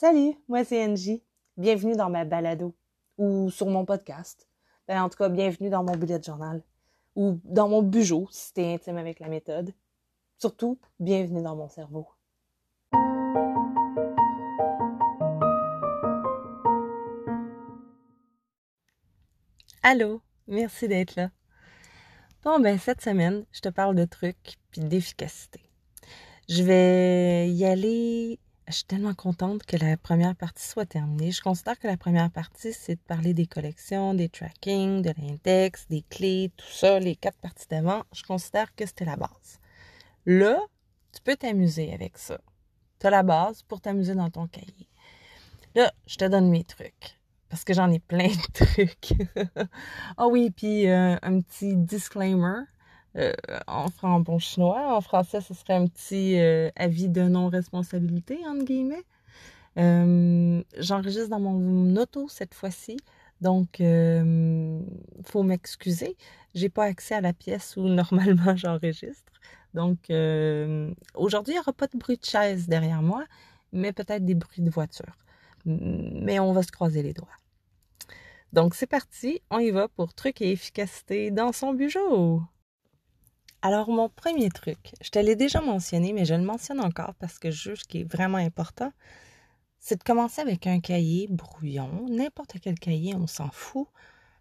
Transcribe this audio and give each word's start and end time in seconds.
Salut, 0.00 0.36
moi 0.46 0.62
c'est 0.62 0.86
Angie. 0.86 1.24
Bienvenue 1.56 1.96
dans 1.96 2.08
ma 2.08 2.24
balado 2.24 2.72
ou 3.16 3.50
sur 3.50 3.66
mon 3.66 3.84
podcast. 3.84 4.48
Ben, 4.86 5.02
en 5.02 5.08
tout 5.08 5.18
cas, 5.18 5.28
bienvenue 5.28 5.70
dans 5.70 5.82
mon 5.82 5.96
bullet 5.96 6.22
journal 6.22 6.62
ou 7.16 7.40
dans 7.42 7.68
mon 7.68 7.82
bugeot 7.82 8.28
si 8.30 8.52
t'es 8.52 8.74
intime 8.74 8.96
avec 8.96 9.18
la 9.18 9.26
méthode. 9.26 9.74
Surtout, 10.36 10.78
bienvenue 11.00 11.42
dans 11.42 11.56
mon 11.56 11.68
cerveau. 11.68 12.06
Allô, 19.82 20.22
merci 20.46 20.86
d'être 20.86 21.16
là. 21.16 21.32
Bon, 22.44 22.60
ben 22.60 22.78
cette 22.78 23.00
semaine, 23.00 23.46
je 23.50 23.62
te 23.62 23.68
parle 23.68 23.96
de 23.96 24.04
trucs 24.04 24.58
puis 24.70 24.80
d'efficacité. 24.82 25.58
Je 26.48 26.62
vais 26.62 27.50
y 27.50 27.64
aller 27.64 28.38
je 28.68 28.74
suis 28.74 28.84
tellement 28.84 29.14
contente 29.14 29.64
que 29.64 29.76
la 29.76 29.96
première 29.96 30.36
partie 30.36 30.66
soit 30.66 30.84
terminée. 30.84 31.32
Je 31.32 31.40
considère 31.40 31.78
que 31.78 31.86
la 31.86 31.96
première 31.96 32.30
partie, 32.30 32.72
c'est 32.72 32.96
de 32.96 33.00
parler 33.00 33.32
des 33.32 33.46
collections, 33.46 34.12
des 34.12 34.28
tracking, 34.28 35.00
de 35.00 35.12
l'index, 35.18 35.86
des 35.88 36.02
clés, 36.10 36.52
tout 36.56 36.70
ça, 36.70 37.00
les 37.00 37.16
quatre 37.16 37.38
parties 37.38 37.66
d'avant. 37.68 38.02
Je 38.12 38.22
considère 38.22 38.74
que 38.74 38.84
c'était 38.84 39.06
la 39.06 39.16
base. 39.16 39.58
Là, 40.26 40.60
tu 41.14 41.22
peux 41.22 41.36
t'amuser 41.36 41.94
avec 41.94 42.18
ça. 42.18 42.40
Tu 43.00 43.06
as 43.06 43.10
la 43.10 43.22
base 43.22 43.62
pour 43.62 43.80
t'amuser 43.80 44.14
dans 44.14 44.28
ton 44.28 44.46
cahier. 44.46 44.88
Là, 45.74 45.92
je 46.06 46.16
te 46.16 46.24
donne 46.26 46.50
mes 46.50 46.64
trucs. 46.64 47.18
Parce 47.48 47.64
que 47.64 47.72
j'en 47.72 47.90
ai 47.90 48.00
plein 48.00 48.28
de 48.28 48.52
trucs. 48.52 49.14
Ah 50.18 50.26
oui, 50.26 50.50
puis 50.50 50.88
euh, 50.88 51.16
un 51.22 51.40
petit 51.40 51.74
disclaimer. 51.74 52.64
Euh, 53.18 53.32
en, 53.66 54.20
bon 54.20 54.38
chinois. 54.38 54.94
En 54.96 55.00
français, 55.00 55.40
ce 55.40 55.52
serait 55.54 55.74
un 55.74 55.86
petit 55.86 56.38
euh, 56.38 56.70
avis 56.76 57.08
de 57.08 57.22
non-responsabilité, 57.22 58.38
entre 58.46 58.64
guillemets. 58.64 59.04
Euh, 59.76 60.62
j'enregistre 60.78 61.28
dans 61.28 61.40
mon 61.40 61.96
auto 61.96 62.28
cette 62.28 62.54
fois-ci, 62.54 62.96
donc 63.40 63.80
il 63.80 64.82
faut 65.24 65.42
m'excuser. 65.42 66.16
J'ai 66.54 66.68
pas 66.68 66.84
accès 66.84 67.14
à 67.14 67.20
la 67.20 67.32
pièce 67.32 67.76
où 67.76 67.82
normalement 67.88 68.56
j'enregistre. 68.56 69.32
Donc 69.74 69.98
aujourd'hui, 71.14 71.52
il 71.52 71.56
n'y 71.56 71.60
aura 71.60 71.72
pas 71.72 71.86
de 71.86 71.98
bruit 71.98 72.16
de 72.16 72.24
chaise 72.24 72.68
derrière 72.68 73.02
moi, 73.02 73.24
mais 73.72 73.92
peut-être 73.92 74.24
des 74.24 74.34
bruits 74.34 74.62
de 74.62 74.70
voiture. 74.70 75.16
Mais 75.64 76.38
on 76.40 76.52
va 76.52 76.62
se 76.62 76.72
croiser 76.72 77.02
les 77.02 77.12
doigts. 77.12 77.28
Donc 78.52 78.74
c'est 78.74 78.86
parti, 78.86 79.42
on 79.50 79.58
y 79.58 79.70
va 79.70 79.88
pour 79.88 80.14
truc 80.14 80.40
et 80.40 80.50
efficacité 80.50 81.30
dans 81.30 81.52
son 81.52 81.74
bureau. 81.74 82.42
Alors, 83.60 83.90
mon 83.90 84.08
premier 84.08 84.50
truc, 84.50 84.92
je 85.00 85.10
te 85.10 85.18
l'ai 85.18 85.34
déjà 85.34 85.60
mentionné, 85.60 86.12
mais 86.12 86.24
je 86.24 86.34
le 86.34 86.42
mentionne 86.42 86.80
encore 86.80 87.14
parce 87.14 87.40
que 87.40 87.50
je 87.50 87.70
juge 87.70 87.82
qu'il 87.84 88.02
est 88.02 88.12
vraiment 88.12 88.38
important, 88.38 88.92
c'est 89.80 89.96
de 89.96 90.04
commencer 90.04 90.40
avec 90.40 90.66
un 90.68 90.78
cahier 90.80 91.26
brouillon, 91.28 92.06
n'importe 92.08 92.60
quel 92.62 92.78
cahier, 92.78 93.16
on 93.16 93.26
s'en 93.26 93.50
fout, 93.50 93.88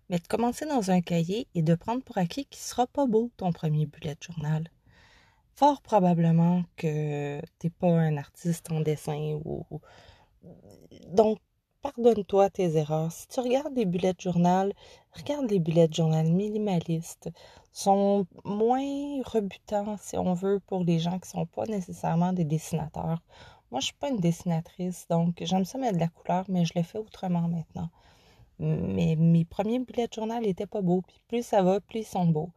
mais 0.10 0.20
de 0.20 0.28
commencer 0.28 0.66
dans 0.68 0.92
un 0.92 1.02
cahier 1.02 1.48
et 1.56 1.64
de 1.64 1.74
prendre 1.74 2.04
pour 2.04 2.20
acquis 2.20 2.46
qu'il 2.46 2.62
sera 2.62 2.86
pas 2.86 3.08
beau 3.08 3.32
ton 3.38 3.52
premier 3.52 3.88
bullet 3.88 4.18
journal. 4.22 4.70
Fort 5.56 5.82
probablement 5.82 6.64
que 6.76 7.42
t'es 7.58 7.72
pas 7.72 7.90
un 7.90 8.18
artiste 8.18 8.72
en 8.72 8.82
dessin 8.82 9.40
ou. 9.44 9.66
Donc, 11.08 11.40
pardonne-toi 11.82 12.52
tes 12.52 12.76
erreurs. 12.76 13.12
Si 13.12 13.28
tu 13.28 13.40
regardes 13.40 13.74
des 13.74 13.86
bullet 13.86 14.14
journal, 14.20 14.74
regarde 15.18 15.50
les 15.50 15.60
bullet 15.60 15.88
journal 15.92 16.32
minimalistes. 16.32 17.30
sont 17.72 18.26
moins 18.44 19.22
rebutants, 19.24 19.98
si 20.02 20.18
on 20.18 20.34
veut, 20.34 20.60
pour 20.68 20.84
les 20.84 21.00
gens 21.00 21.20
qui 21.20 21.30
sont 21.30 21.46
pas 21.46 21.66
nécessairement 21.66 22.34
des 22.34 22.46
dessinateurs. 22.46 23.22
Moi, 23.72 23.82
je 23.82 23.88
suis 23.88 23.96
pas 23.96 24.10
une 24.10 24.20
dessinatrice, 24.20 25.08
donc 25.10 25.36
j'aime 25.42 25.66
ça 25.66 25.78
mettre 25.78 25.96
de 25.96 26.00
la 26.00 26.08
couleur, 26.08 26.46
mais 26.48 26.66
je 26.66 26.74
le 26.76 26.84
fais 26.84 26.98
autrement 26.98 27.48
maintenant. 27.48 27.90
Mais 28.60 29.16
mes 29.16 29.46
premiers 29.46 29.80
bullet 29.80 30.08
journal 30.14 30.42
n'étaient 30.44 30.66
pas 30.66 30.82
beaux, 30.82 31.02
puis 31.02 31.22
plus 31.28 31.44
ça 31.46 31.62
va, 31.62 31.80
plus 31.82 32.00
ils 32.00 32.06
sont 32.06 32.26
beaux. 32.26 32.52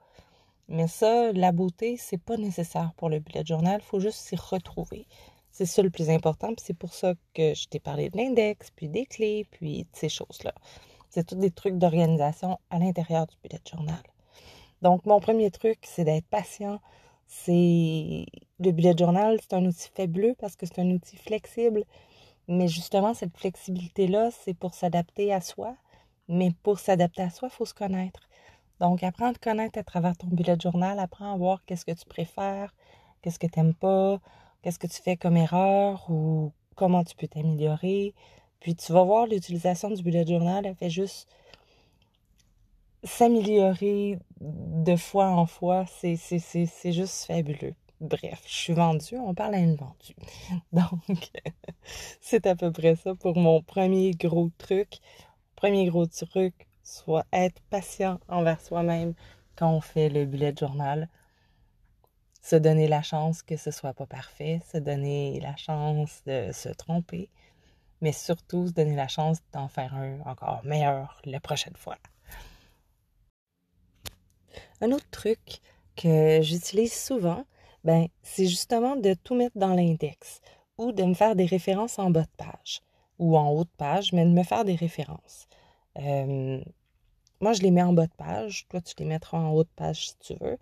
Mais 0.69 0.87
ça, 0.87 1.33
la 1.33 1.53
beauté, 1.53 1.97
c'est 1.99 2.23
pas 2.23 2.37
nécessaire 2.37 2.93
pour 2.97 3.11
le 3.11 3.19
bullet 3.19 3.45
journal, 3.45 3.81
il 3.83 3.87
faut 3.87 4.01
juste 4.01 4.21
s'y 4.21 4.37
retrouver. 4.37 5.07
C'est 5.51 5.67
ça 5.67 5.83
le 5.83 5.91
plus 5.91 6.11
important, 6.11 6.49
puis 6.55 6.65
c'est 6.65 6.75
pour 6.79 6.95
ça 6.95 7.15
que 7.35 7.55
je 7.55 7.67
t'ai 7.67 7.81
parlé 7.81 8.09
de 8.09 8.17
l'index, 8.17 8.71
puis 8.71 8.89
des 8.89 9.05
clés, 9.05 9.47
puis 9.51 9.83
de 9.83 9.89
ces 9.93 10.09
choses-là. 10.09 10.55
C'est 11.11 11.27
tous 11.27 11.35
des 11.35 11.51
trucs 11.51 11.77
d'organisation 11.77 12.59
à 12.71 12.79
l'intérieur 12.79 13.27
du 13.27 13.35
bullet 13.43 13.61
journal. 13.69 14.01
Donc, 14.81 15.05
mon 15.07 15.21
premier 15.21 15.51
truc, 15.51 15.79
c'est 15.83 16.05
d'être 16.05 16.27
patient. 16.27 16.81
C'est 17.27 18.27
le 18.61 18.71
bullet 18.73 18.95
journal, 18.97 19.39
c'est 19.41 19.55
un 19.55 19.65
outil 19.65 19.91
faibleux 19.95 20.35
parce 20.39 20.57
que 20.57 20.67
c'est 20.67 20.81
un 20.81 20.91
outil 20.91 21.17
flexible. 21.17 21.85
Mais 22.49 22.69
justement, 22.69 23.13
cette 23.13 23.37
flexibilité-là, 23.37 24.31
c'est 24.31 24.55
pour 24.55 24.75
s'adapter 24.75 25.33
à 25.33 25.41
soi. 25.41 25.77
Mais 26.29 26.53
pour 26.63 26.79
s'adapter 26.79 27.23
à 27.23 27.31
soi, 27.31 27.49
il 27.53 27.55
faut 27.57 27.67
se 27.67 27.75
connaître. 27.75 28.29
Donc, 28.79 29.03
apprends 29.03 29.31
à 29.31 29.35
connaître 29.35 29.79
à 29.79 29.83
travers 29.83 30.17
ton 30.17 30.29
bullet 30.29 30.57
journal. 30.61 30.99
Apprends 31.01 31.35
à 31.35 31.37
voir 31.37 31.65
qu'est-ce 31.67 31.85
que 31.85 31.93
tu 31.93 32.07
préfères, 32.07 32.73
qu'est-ce 33.21 33.39
que 33.41 33.49
tu 33.49 33.59
n'aimes 33.59 33.75
pas, 33.75 34.21
qu'est-ce 34.63 34.79
que 34.79 34.87
tu 34.87 35.03
fais 35.03 35.17
comme 35.17 35.37
erreur 35.37 36.09
ou 36.09 36.53
comment 36.77 37.03
tu 37.05 37.17
peux 37.17 37.29
t'améliorer. 37.29 38.15
Puis 38.61 38.77
tu 38.77 38.93
vas 38.93 39.05
voir 39.05 39.27
l'utilisation 39.27 39.91
du 39.91 40.03
bullet 40.03 40.27
journal, 40.27 40.67
elle 40.67 40.75
fait 40.75 40.91
juste 40.91 41.29
s'améliorer 43.03 44.19
de 44.41 44.97
fois 44.97 45.29
en 45.29 45.47
fois. 45.47 45.87
C'est, 45.87 46.17
juste 46.93 47.25
fabuleux. 47.27 47.75
Bref, 48.01 48.43
je 48.47 48.55
suis 48.55 48.73
vendue, 48.73 49.17
on 49.19 49.35
parle 49.35 49.55
à 49.55 49.59
une 49.59 49.77
vendue. 49.77 50.15
Donc, 50.73 51.31
c'est 52.21 52.47
à 52.47 52.57
peu 52.57 52.71
près 52.73 52.97
ça 52.97 53.15
pour 53.15 53.37
mon 53.37 53.63
premier 53.63 54.13
gros 54.13 54.51
truc. 54.59 54.99
Premier 55.57 55.87
gros 55.87 56.07
truc, 56.07 56.55
soit 56.83 57.27
être 57.33 57.61
patient 57.69 58.19
envers 58.29 58.61
soi-même 58.61 59.15
quand 59.57 59.71
on 59.71 59.81
fait 59.81 60.09
le 60.09 60.25
bullet 60.25 60.55
journal 60.59 61.09
se 62.43 62.57
donner 62.57 62.89
la 62.89 63.03
chance 63.03 63.43
que 63.43 63.57
ce 63.57 63.71
soit 63.71 63.95
pas 63.95 64.07
parfait, 64.07 64.61
se 64.73 64.79
donner 64.79 65.41
la 65.41 65.57
chance 65.57 66.23
de 66.27 66.51
se 66.53 66.69
tromper, 66.71 67.29
mais 68.01 68.13
surtout 68.13 68.69
se 68.69 68.73
donner 68.73 68.97
la 68.97 69.09
chance 69.09 69.39
d'en 69.53 69.69
faire 69.69 69.95
un 69.95 70.21
encore 70.27 70.61
meilleur 70.65 71.21
la 71.25 71.41
prochaine 71.41 71.77
fois. 71.77 71.97
Un 74.81 74.93
autre 74.93 75.09
truc 75.11 75.61
que 75.97 76.41
j'utilise 76.43 76.95
souvent, 76.95 77.45
ben, 77.85 78.09
c'est 78.23 78.47
justement 78.47 78.97
de 78.97 79.15
tout 79.15 79.35
mettre 79.35 79.59
dans 79.59 79.75
l'index 79.75 80.41
ou 80.79 80.93
de 80.93 81.03
me 81.05 81.15
faire 81.15 81.37
des 81.37 81.47
références 81.47 81.99
en 81.99 82.11
bas 82.11 82.23
de 82.23 82.37
page 82.37 82.81
ou 83.19 83.37
en 83.37 83.51
haut 83.51 83.65
de 83.65 83.71
page, 83.77 84.13
mais 84.13 84.25
de 84.25 84.31
me 84.31 84.43
faire 84.43 84.65
des 84.65 84.75
références. 84.75 85.47
Euh, 85.99 86.61
moi, 87.41 87.53
je 87.53 87.63
les 87.63 87.71
mets 87.71 87.83
en 87.83 87.93
bas 87.93 88.07
de 88.07 88.13
page. 88.17 88.67
Toi, 88.69 88.81
tu 88.81 88.95
les 88.99 89.05
mettras 89.05 89.39
en 89.39 89.51
haut 89.51 89.65
de 89.65 89.69
page 89.77 90.09
si 90.09 90.19
tu 90.19 90.35
veux. 90.41 90.59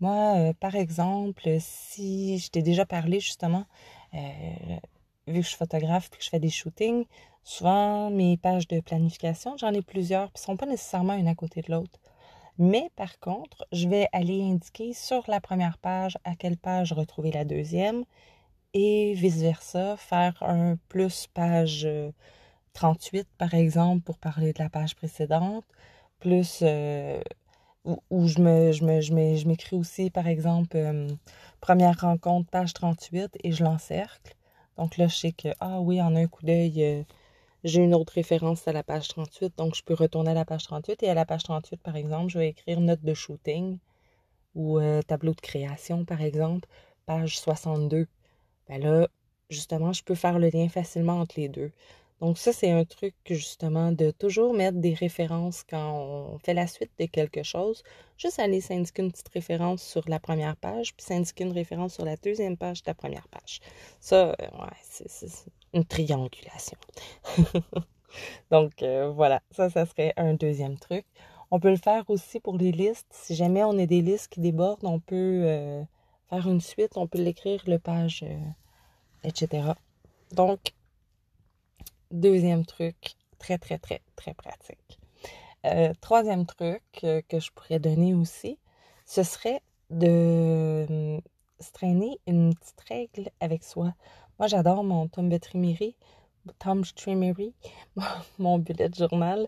Moi, 0.00 0.36
euh, 0.36 0.52
par 0.54 0.74
exemple, 0.74 1.56
si 1.60 2.38
je 2.38 2.50
t'ai 2.50 2.62
déjà 2.62 2.86
parlé 2.86 3.20
justement, 3.20 3.66
euh, 4.14 4.78
vu 5.28 5.40
que 5.40 5.42
je 5.42 5.48
suis 5.48 5.56
photographe 5.56 6.10
et 6.12 6.16
que 6.16 6.24
je 6.24 6.28
fais 6.28 6.40
des 6.40 6.50
shootings, 6.50 7.06
souvent 7.44 8.10
mes 8.10 8.36
pages 8.36 8.68
de 8.68 8.80
planification, 8.80 9.56
j'en 9.56 9.72
ai 9.72 9.82
plusieurs, 9.82 10.30
puis 10.30 10.40
ne 10.42 10.46
sont 10.46 10.56
pas 10.56 10.66
nécessairement 10.66 11.14
une 11.14 11.28
à 11.28 11.34
côté 11.34 11.62
de 11.62 11.72
l'autre. 11.72 11.98
Mais 12.58 12.90
par 12.96 13.18
contre, 13.20 13.66
je 13.72 13.88
vais 13.88 14.08
aller 14.12 14.42
indiquer 14.42 14.92
sur 14.92 15.24
la 15.28 15.40
première 15.40 15.78
page 15.78 16.18
à 16.24 16.34
quelle 16.34 16.56
page 16.56 16.92
retrouver 16.92 17.30
la 17.30 17.44
deuxième 17.44 18.04
et 18.74 19.14
vice-versa, 19.14 19.96
faire 19.96 20.42
un 20.42 20.76
plus 20.88 21.28
page 21.28 21.88
38 22.74 23.20
euh, 23.20 23.24
par 23.38 23.54
exemple 23.54 24.02
pour 24.02 24.18
parler 24.18 24.52
de 24.52 24.62
la 24.62 24.68
page 24.68 24.96
précédente, 24.96 25.64
plus 26.18 26.62
où, 27.84 28.28
je 28.28 28.40
me 28.40 28.72
je 28.72 28.84
me 28.84 29.00
je 29.00 29.48
m'écris 29.48 29.76
aussi 29.76 30.10
par 30.10 30.26
exemple 30.26 30.76
euh, 30.76 31.08
première 31.60 32.00
rencontre 32.00 32.50
page 32.50 32.74
38 32.74 33.38
et 33.42 33.52
je 33.52 33.64
l'encercle. 33.64 34.34
Donc 34.78 34.96
là 34.96 35.08
je 35.08 35.16
sais 35.16 35.32
que 35.32 35.48
ah 35.60 35.80
oui 35.80 36.00
en 36.02 36.14
un 36.16 36.26
coup 36.26 36.44
d'œil 36.44 36.82
euh, 36.84 37.02
j'ai 37.64 37.82
une 37.82 37.94
autre 37.94 38.14
référence 38.14 38.68
à 38.68 38.72
la 38.72 38.82
page 38.82 39.08
38 39.08 39.58
donc 39.58 39.74
je 39.74 39.82
peux 39.84 39.94
retourner 39.94 40.30
à 40.32 40.34
la 40.34 40.44
page 40.44 40.64
38 40.64 41.02
et 41.02 41.10
à 41.10 41.14
la 41.14 41.26
page 41.26 41.42
38 41.44 41.80
par 41.82 41.96
exemple, 41.96 42.30
je 42.32 42.38
vais 42.38 42.48
écrire 42.50 42.80
note 42.80 43.02
de 43.02 43.14
shooting 43.14 43.78
ou 44.54 44.78
euh, 44.80 45.02
tableau 45.02 45.34
de 45.34 45.40
création 45.40 46.04
par 46.04 46.22
exemple, 46.22 46.68
page 47.06 47.38
62. 47.40 48.06
Ben 48.68 48.80
là 48.82 49.08
justement, 49.50 49.92
je 49.92 50.04
peux 50.04 50.14
faire 50.14 50.38
le 50.38 50.48
lien 50.50 50.68
facilement 50.68 51.20
entre 51.20 51.40
les 51.40 51.48
deux. 51.48 51.72
Donc 52.20 52.36
ça, 52.36 52.52
c'est 52.52 52.70
un 52.70 52.84
truc 52.84 53.14
justement 53.28 53.92
de 53.92 54.10
toujours 54.10 54.52
mettre 54.52 54.78
des 54.78 54.94
références 54.94 55.62
quand 55.62 55.92
on 55.92 56.38
fait 56.38 56.54
la 56.54 56.66
suite 56.66 56.90
de 56.98 57.06
quelque 57.06 57.44
chose. 57.44 57.84
Juste 58.16 58.40
aller 58.40 58.60
s'indiquer 58.60 59.02
une 59.02 59.12
petite 59.12 59.28
référence 59.28 59.82
sur 59.82 60.02
la 60.08 60.18
première 60.18 60.56
page, 60.56 60.94
puis 60.96 61.06
s'indiquer 61.06 61.44
une 61.44 61.52
référence 61.52 61.94
sur 61.94 62.04
la 62.04 62.16
deuxième 62.16 62.56
page 62.56 62.82
de 62.82 62.90
la 62.90 62.94
première 62.94 63.28
page. 63.28 63.60
Ça, 64.00 64.30
euh, 64.30 64.34
ouais, 64.40 64.76
c'est 64.82 65.30
une 65.72 65.84
triangulation. 65.84 66.78
Donc 68.50 68.82
euh, 68.82 69.10
voilà, 69.10 69.40
ça, 69.52 69.70
ça 69.70 69.86
serait 69.86 70.12
un 70.16 70.34
deuxième 70.34 70.76
truc. 70.76 71.06
On 71.52 71.60
peut 71.60 71.70
le 71.70 71.76
faire 71.76 72.10
aussi 72.10 72.40
pour 72.40 72.58
les 72.58 72.72
listes. 72.72 73.06
Si 73.10 73.36
jamais 73.36 73.62
on 73.62 73.78
a 73.78 73.86
des 73.86 74.02
listes 74.02 74.28
qui 74.28 74.40
débordent, 74.40 74.84
on 74.84 74.98
peut 74.98 75.42
euh, 75.44 75.82
faire 76.28 76.48
une 76.48 76.60
suite, 76.60 76.96
on 76.96 77.06
peut 77.06 77.22
l'écrire, 77.22 77.62
le 77.68 77.78
page, 77.78 78.24
etc. 79.22 79.72
Donc, 80.32 80.72
Deuxième 82.10 82.64
truc, 82.64 83.16
très, 83.38 83.58
très, 83.58 83.76
très, 83.76 84.00
très 84.16 84.32
pratique. 84.32 84.98
Euh, 85.66 85.92
troisième 86.00 86.46
truc 86.46 86.82
euh, 87.04 87.20
que 87.28 87.38
je 87.38 87.50
pourrais 87.52 87.78
donner 87.78 88.14
aussi, 88.14 88.58
ce 89.04 89.22
serait 89.22 89.60
de 89.90 90.86
hum, 90.88 91.20
se 91.60 91.70
traîner 91.72 92.18
une 92.26 92.54
petite 92.54 92.80
règle 92.88 93.30
avec 93.40 93.62
soi. 93.62 93.92
Moi, 94.38 94.48
j'adore 94.48 94.84
mon 94.84 95.06
Tom 95.06 95.38
Trimiri, 95.38 95.96
Tom 96.58 96.82
Trimiri, 96.82 97.52
mon 98.38 98.58
bullet 98.58 98.90
journal, 98.96 99.46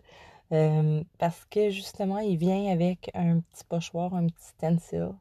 euh, 0.51 1.03
parce 1.17 1.43
que 1.45 1.71
justement, 1.71 2.19
il 2.19 2.37
vient 2.37 2.71
avec 2.71 3.09
un 3.15 3.39
petit 3.39 3.63
pochoir, 3.67 4.13
un 4.13 4.27
petit 4.27 4.49
stencil, 4.49 5.13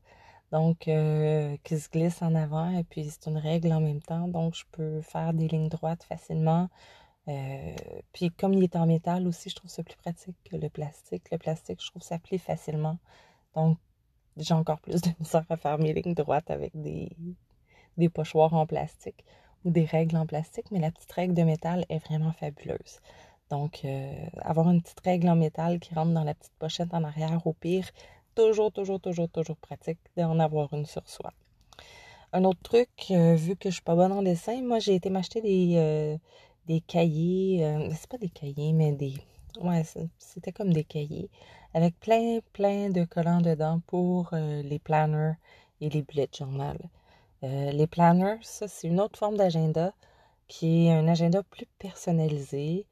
donc 0.52 0.81
qui 0.81 1.78
se 1.78 1.88
glisse 1.88 2.20
en 2.20 2.34
avant, 2.34 2.76
et 2.76 2.84
puis 2.84 3.08
c'est 3.08 3.31
une 3.31 3.38
règle 3.38 3.72
en 3.72 3.81
même 3.81 4.02
temps, 4.02 4.28
donc 4.28 4.54
je 4.56 4.64
peux 4.72 5.00
faire 5.00 5.32
des 5.32 5.48
lignes 5.48 5.69
droites 5.69 6.02
facilement. 6.02 6.69
Euh, 7.30 7.74
puis 8.12 8.30
comme 8.30 8.54
il 8.54 8.64
est 8.64 8.76
en 8.76 8.86
métal 8.86 9.26
aussi, 9.26 9.50
je 9.50 9.54
trouve 9.54 9.70
ça 9.70 9.82
plus 9.82 9.96
pratique 9.96 10.36
que 10.44 10.56
le 10.56 10.68
plastique. 10.68 11.30
Le 11.30 11.38
plastique, 11.38 11.80
je 11.82 11.90
trouve 11.90 12.02
ça 12.02 12.18
plie 12.18 12.38
facilement. 12.38 12.98
Donc, 13.54 13.78
j'ai 14.36 14.54
encore 14.54 14.80
plus 14.80 15.00
de 15.00 15.10
misère 15.20 15.44
à 15.48 15.56
faire 15.56 15.78
mes 15.78 15.92
lignes 15.92 16.14
droites 16.14 16.50
avec 16.50 16.72
des, 16.74 17.10
pochoirs 18.08 18.54
en 18.54 18.66
plastique 18.66 19.24
ou 19.64 19.70
des 19.70 19.84
règles 19.84 20.16
en 20.16 20.26
plastique, 20.26 20.70
mais 20.70 20.80
la 20.80 20.90
petite 20.90 21.12
règle 21.12 21.34
de 21.34 21.42
métal 21.42 21.84
est 21.88 21.98
vraiment 21.98 22.32
fabuleuse. 22.32 23.00
Donc, 23.50 23.82
euh, 23.84 24.12
avoir 24.40 24.70
une 24.70 24.80
petite 24.80 25.00
règle 25.00 25.28
en 25.28 25.36
métal 25.36 25.80
qui 25.80 25.94
rentre 25.94 26.12
dans 26.12 26.24
la 26.24 26.34
petite 26.34 26.54
pochette 26.58 26.94
en 26.94 27.04
arrière, 27.04 27.46
au 27.46 27.52
pire, 27.52 27.86
toujours, 28.34 28.72
toujours, 28.72 29.00
toujours, 29.00 29.28
toujours 29.28 29.56
pratique 29.56 29.98
d'en 30.16 30.38
avoir 30.38 30.72
une 30.72 30.86
sur 30.86 31.06
soi. 31.08 31.32
Un 32.32 32.44
autre 32.44 32.62
truc, 32.62 32.88
euh, 33.10 33.34
vu 33.34 33.56
que 33.56 33.68
je 33.68 33.74
suis 33.74 33.82
pas 33.82 33.96
bonne 33.96 34.12
en 34.12 34.22
dessin, 34.22 34.62
moi 34.62 34.78
j'ai 34.78 34.94
été 34.94 35.10
m'acheter 35.10 35.42
des, 35.42 36.18
des 36.70 36.81
cahiers, 36.81 37.64
euh, 37.64 37.88
c'est 37.99 38.08
pas 38.08 38.17
des 38.19 38.28
cahiers, 38.28 38.72
mais 38.72 38.93
des. 38.93 39.14
Ouais, 39.61 39.82
c'était 40.19 40.52
comme 40.52 40.72
des 40.72 40.84
cahiers 40.84 41.28
avec 41.75 41.99
plein, 41.99 42.38
plein 42.52 42.90
de 42.90 43.05
collants 43.05 43.40
dedans 43.40 43.81
pour 43.88 44.31
euh, 44.32 44.62
les 44.62 44.78
planners 44.78 45.34
et 45.81 45.88
les 45.90 46.02
bullet 46.02 46.28
journal. 46.32 46.78
Euh, 47.43 47.72
les 47.72 47.88
planners, 47.88 48.38
ça, 48.43 48.69
c'est 48.69 48.87
une 48.87 49.00
autre 49.00 49.19
forme 49.19 49.37
d'agenda 49.37 49.93
qui 50.46 50.87
est 50.87 50.93
un 50.93 51.08
agenda 51.08 51.43
plus 51.43 51.67
personnalisé, 51.78 52.87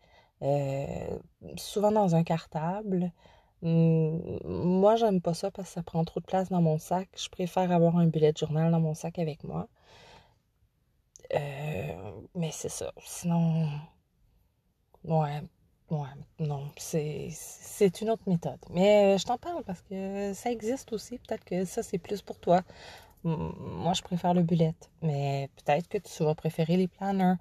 souvent 1.56 1.92
dans 1.92 2.16
un 2.16 2.24
cartable. 2.24 3.12
Hum, 3.62 4.20
moi, 4.44 4.96
j'aime 4.96 5.20
pas 5.20 5.34
ça 5.34 5.50
parce 5.52 5.68
que 5.68 5.74
ça 5.74 5.82
prend 5.84 6.04
trop 6.04 6.20
de 6.20 6.26
place 6.26 6.48
dans 6.48 6.62
mon 6.62 6.78
sac. 6.78 7.08
Je 7.16 7.28
préfère 7.28 7.70
avoir 7.72 7.96
un 7.96 8.06
bullet 8.06 8.32
journal 8.36 8.72
dans 8.72 8.80
mon 8.80 8.94
sac 8.94 9.18
avec 9.20 9.44
moi. 9.44 9.68
Euh, 11.34 12.20
mais 12.34 12.50
c'est 12.52 12.68
ça. 12.68 12.92
Sinon, 13.04 13.68
ouais, 15.04 15.42
ouais, 15.90 16.08
non, 16.40 16.70
c'est, 16.76 17.30
une 18.00 18.10
autre 18.10 18.22
méthode. 18.26 18.58
Mais 18.70 19.14
euh, 19.14 19.18
je 19.18 19.24
t'en 19.24 19.38
parle 19.38 19.64
parce 19.64 19.82
que 19.82 20.32
ça 20.34 20.50
existe 20.50 20.92
aussi. 20.92 21.18
Peut-être 21.18 21.44
que 21.44 21.64
ça, 21.64 21.82
c'est 21.82 21.98
plus 21.98 22.22
pour 22.22 22.38
toi. 22.38 22.62
Moi, 23.24 23.92
je 23.94 24.02
préfère 24.02 24.32
le 24.32 24.42
bullet, 24.42 24.74
mais 25.02 25.50
peut-être 25.56 25.88
que 25.88 25.98
tu 25.98 26.22
vas 26.24 26.34
préférer 26.34 26.76
les 26.76 26.88
planners. 26.88 27.34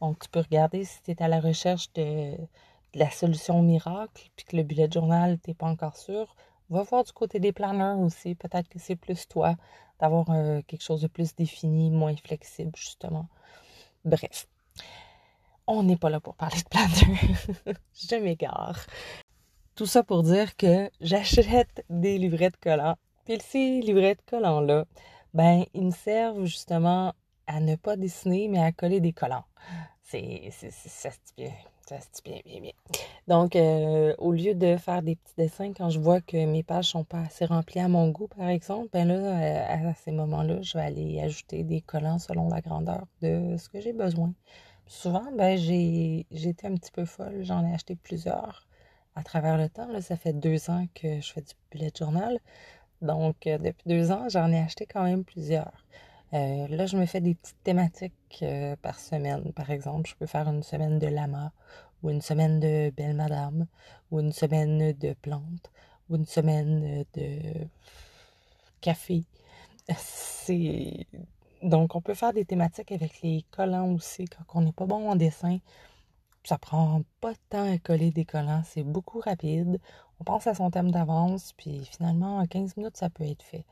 Donc, 0.00 0.18
tu 0.20 0.28
peux 0.28 0.40
regarder 0.40 0.84
si 0.84 1.02
tu 1.02 1.12
es 1.12 1.22
à 1.22 1.28
la 1.28 1.40
recherche 1.40 1.92
de, 1.94 2.36
la 2.94 3.10
solution 3.10 3.62
miracle, 3.62 4.30
puis 4.36 4.44
que 4.44 4.56
le 4.56 4.62
bullet 4.62 4.88
journal, 4.90 5.38
tu 5.42 5.50
n'es 5.50 5.54
pas 5.54 5.66
encore 5.66 5.96
sûr. 5.96 6.34
Va 6.70 6.82
voir 6.82 7.04
du 7.04 7.12
côté 7.12 7.40
des 7.40 7.52
planners 7.52 8.00
aussi. 8.02 8.34
Peut-être 8.34 8.68
que 8.68 8.78
c'est 8.78 8.96
plus 8.96 9.28
toi 9.28 9.56
d'avoir 10.02 10.28
euh, 10.30 10.60
quelque 10.66 10.82
chose 10.82 11.00
de 11.00 11.06
plus 11.06 11.34
défini, 11.36 11.88
moins 11.88 12.16
flexible, 12.16 12.72
justement. 12.74 13.28
Bref, 14.04 14.48
on 15.68 15.84
n'est 15.84 15.96
pas 15.96 16.10
là 16.10 16.18
pour 16.18 16.34
parler 16.34 16.58
de 16.58 16.68
planner. 16.68 17.78
Je 17.94 18.16
m'égare. 18.16 18.80
Tout 19.76 19.86
ça 19.86 20.02
pour 20.02 20.24
dire 20.24 20.56
que 20.56 20.90
j'achète 21.00 21.84
des 21.88 22.18
livrets 22.18 22.50
de 22.50 22.56
collants. 22.56 22.96
Puis 23.24 23.38
ces 23.40 23.80
livrets 23.80 24.16
de 24.16 24.22
collants-là, 24.28 24.86
ben, 25.34 25.64
ils 25.72 25.86
me 25.86 25.92
servent 25.92 26.46
justement 26.46 27.14
à 27.46 27.60
ne 27.60 27.76
pas 27.76 27.96
dessiner, 27.96 28.48
mais 28.48 28.60
à 28.60 28.72
coller 28.72 29.00
des 29.00 29.12
collants. 29.12 29.44
C'est, 30.02 30.50
se 30.50 31.08
dit 31.08 31.34
bien. 31.36 31.52
Ça 32.00 32.20
bien, 32.24 32.40
bien, 32.44 32.60
bien. 32.60 32.72
Donc, 33.28 33.56
euh, 33.56 34.14
au 34.18 34.32
lieu 34.32 34.54
de 34.54 34.76
faire 34.76 35.02
des 35.02 35.16
petits 35.16 35.34
dessins, 35.36 35.72
quand 35.72 35.90
je 35.90 36.00
vois 36.00 36.20
que 36.20 36.44
mes 36.46 36.62
pages 36.62 36.90
sont 36.90 37.04
pas 37.04 37.20
assez 37.20 37.44
remplies 37.44 37.80
à 37.80 37.88
mon 37.88 38.08
goût, 38.08 38.28
par 38.28 38.48
exemple, 38.48 38.88
ben 38.92 39.06
là, 39.08 39.14
euh, 39.14 39.90
à 39.90 39.94
ces 39.94 40.12
moments-là, 40.12 40.62
je 40.62 40.78
vais 40.78 40.84
aller 40.84 41.20
ajouter 41.20 41.64
des 41.64 41.80
collants 41.80 42.18
selon 42.18 42.48
la 42.48 42.60
grandeur 42.60 43.06
de 43.20 43.56
ce 43.58 43.68
que 43.68 43.80
j'ai 43.80 43.92
besoin. 43.92 44.32
Souvent, 44.86 45.24
ben, 45.36 45.56
j'ai 45.58 46.26
été 46.30 46.66
un 46.66 46.74
petit 46.74 46.90
peu 46.92 47.04
folle. 47.04 47.44
J'en 47.44 47.64
ai 47.66 47.74
acheté 47.74 47.96
plusieurs 47.96 48.66
à 49.14 49.22
travers 49.22 49.56
le 49.58 49.68
temps. 49.68 49.88
Là, 49.88 50.00
ça 50.02 50.16
fait 50.16 50.32
deux 50.32 50.70
ans 50.70 50.86
que 50.94 51.20
je 51.20 51.32
fais 51.32 51.42
du 51.42 51.54
bullet 51.70 51.92
journal. 51.96 52.38
Donc, 53.02 53.46
euh, 53.46 53.58
depuis 53.58 53.88
deux 53.88 54.12
ans, 54.12 54.28
j'en 54.28 54.50
ai 54.52 54.60
acheté 54.60 54.86
quand 54.86 55.04
même 55.04 55.24
plusieurs. 55.24 55.84
Euh, 56.34 56.66
là, 56.68 56.86
je 56.86 56.96
me 56.96 57.06
fais 57.06 57.20
des 57.20 57.34
petites 57.34 57.62
thématiques 57.62 58.38
euh, 58.42 58.76
par 58.82 58.98
semaine. 58.98 59.52
Par 59.52 59.70
exemple, 59.70 60.08
je 60.08 60.16
peux 60.16 60.26
faire 60.26 60.48
une 60.48 60.62
semaine 60.62 60.98
de 60.98 61.06
lama, 61.06 61.52
ou 62.02 62.10
une 62.10 62.22
semaine 62.22 62.58
de 62.60 62.90
belle 62.90 63.14
madame, 63.14 63.66
ou 64.10 64.20
une 64.20 64.32
semaine 64.32 64.92
de 64.92 65.12
plantes, 65.14 65.70
ou 66.08 66.16
une 66.16 66.26
semaine 66.26 67.04
de 67.14 67.66
café. 68.80 69.24
Donc 71.62 71.94
on 71.94 72.00
peut 72.00 72.14
faire 72.14 72.32
des 72.32 72.44
thématiques 72.44 72.92
avec 72.92 73.20
les 73.22 73.44
collants 73.50 73.92
aussi 73.92 74.26
quand 74.26 74.44
on 74.54 74.62
n'est 74.62 74.72
pas 74.72 74.86
bon 74.86 75.10
en 75.10 75.16
dessin. 75.16 75.58
Ça 76.44 76.58
prend 76.58 77.02
pas 77.20 77.32
de 77.32 77.38
temps 77.50 77.72
à 77.72 77.78
coller 77.78 78.10
des 78.10 78.24
collants, 78.24 78.62
c'est 78.64 78.82
beaucoup 78.82 79.20
rapide. 79.20 79.80
On 80.20 80.24
pense 80.24 80.46
à 80.46 80.54
son 80.54 80.70
thème 80.70 80.90
d'avance, 80.90 81.52
puis 81.54 81.84
finalement 81.84 82.38
en 82.38 82.46
15 82.46 82.76
minutes 82.76 82.96
ça 82.96 83.10
peut 83.10 83.24
être 83.24 83.42
fait 83.42 83.64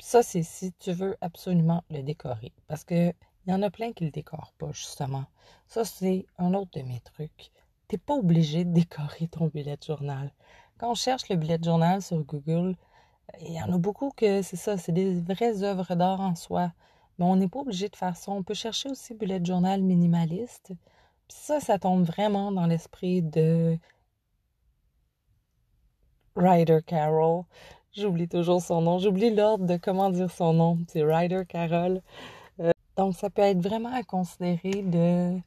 ça, 0.00 0.22
c'est 0.22 0.42
si 0.42 0.72
tu 0.74 0.92
veux 0.92 1.16
absolument 1.20 1.84
le 1.90 2.02
décorer. 2.02 2.52
Parce 2.68 2.84
que 2.84 3.12
il 3.46 3.52
y 3.52 3.54
en 3.54 3.62
a 3.62 3.70
plein 3.70 3.92
qui 3.92 4.04
le 4.04 4.10
décorent 4.10 4.52
pas, 4.58 4.72
justement. 4.72 5.24
Ça, 5.68 5.84
c'est 5.84 6.26
un 6.38 6.52
autre 6.54 6.72
de 6.74 6.82
mes 6.82 7.00
trucs. 7.00 7.52
T'es 7.88 7.98
pas 7.98 8.14
obligé 8.14 8.64
de 8.64 8.72
décorer 8.72 9.28
ton 9.28 9.46
bullet 9.46 9.78
journal. 9.86 10.32
Quand 10.78 10.90
on 10.90 10.94
cherche 10.94 11.28
le 11.28 11.36
bullet 11.36 11.58
journal 11.62 12.02
sur 12.02 12.18
Google, 12.24 12.76
il 13.40 13.52
y 13.52 13.62
en 13.62 13.72
a 13.72 13.78
beaucoup 13.78 14.10
que 14.16 14.42
c'est 14.42 14.56
ça, 14.56 14.76
c'est 14.76 14.92
des 14.92 15.20
vraies 15.20 15.62
œuvres 15.62 15.94
d'art 15.94 16.20
en 16.20 16.34
soi. 16.34 16.72
Mais 17.18 17.24
on 17.24 17.36
n'est 17.36 17.48
pas 17.48 17.60
obligé 17.60 17.88
de 17.88 17.96
faire 17.96 18.16
ça. 18.16 18.32
On 18.32 18.42
peut 18.42 18.54
chercher 18.54 18.90
aussi 18.90 19.14
bullet 19.14 19.44
journal 19.44 19.82
minimaliste. 19.82 20.72
Puis 21.28 21.38
ça, 21.38 21.60
ça 21.60 21.78
tombe 21.78 22.04
vraiment 22.04 22.52
dans 22.52 22.66
l'esprit 22.66 23.22
de 23.22 23.78
Ryder 26.36 26.80
Carroll. 26.86 27.44
J'oublie 27.96 28.28
toujours 28.28 28.60
son 28.60 28.82
nom. 28.82 28.98
J'oublie 28.98 29.34
l'ordre 29.34 29.64
de 29.64 29.78
comment 29.78 30.10
dire 30.10 30.30
son 30.30 30.52
nom. 30.52 30.78
C'est 30.86 31.02
Ryder 31.02 31.44
Carol. 31.48 32.02
Euh, 32.60 32.70
donc, 32.94 33.14
ça 33.14 33.30
peut 33.30 33.40
être 33.40 33.60
vraiment 33.62 33.90
à 33.94 34.02
considérer 34.02 34.82
de 34.82 35.38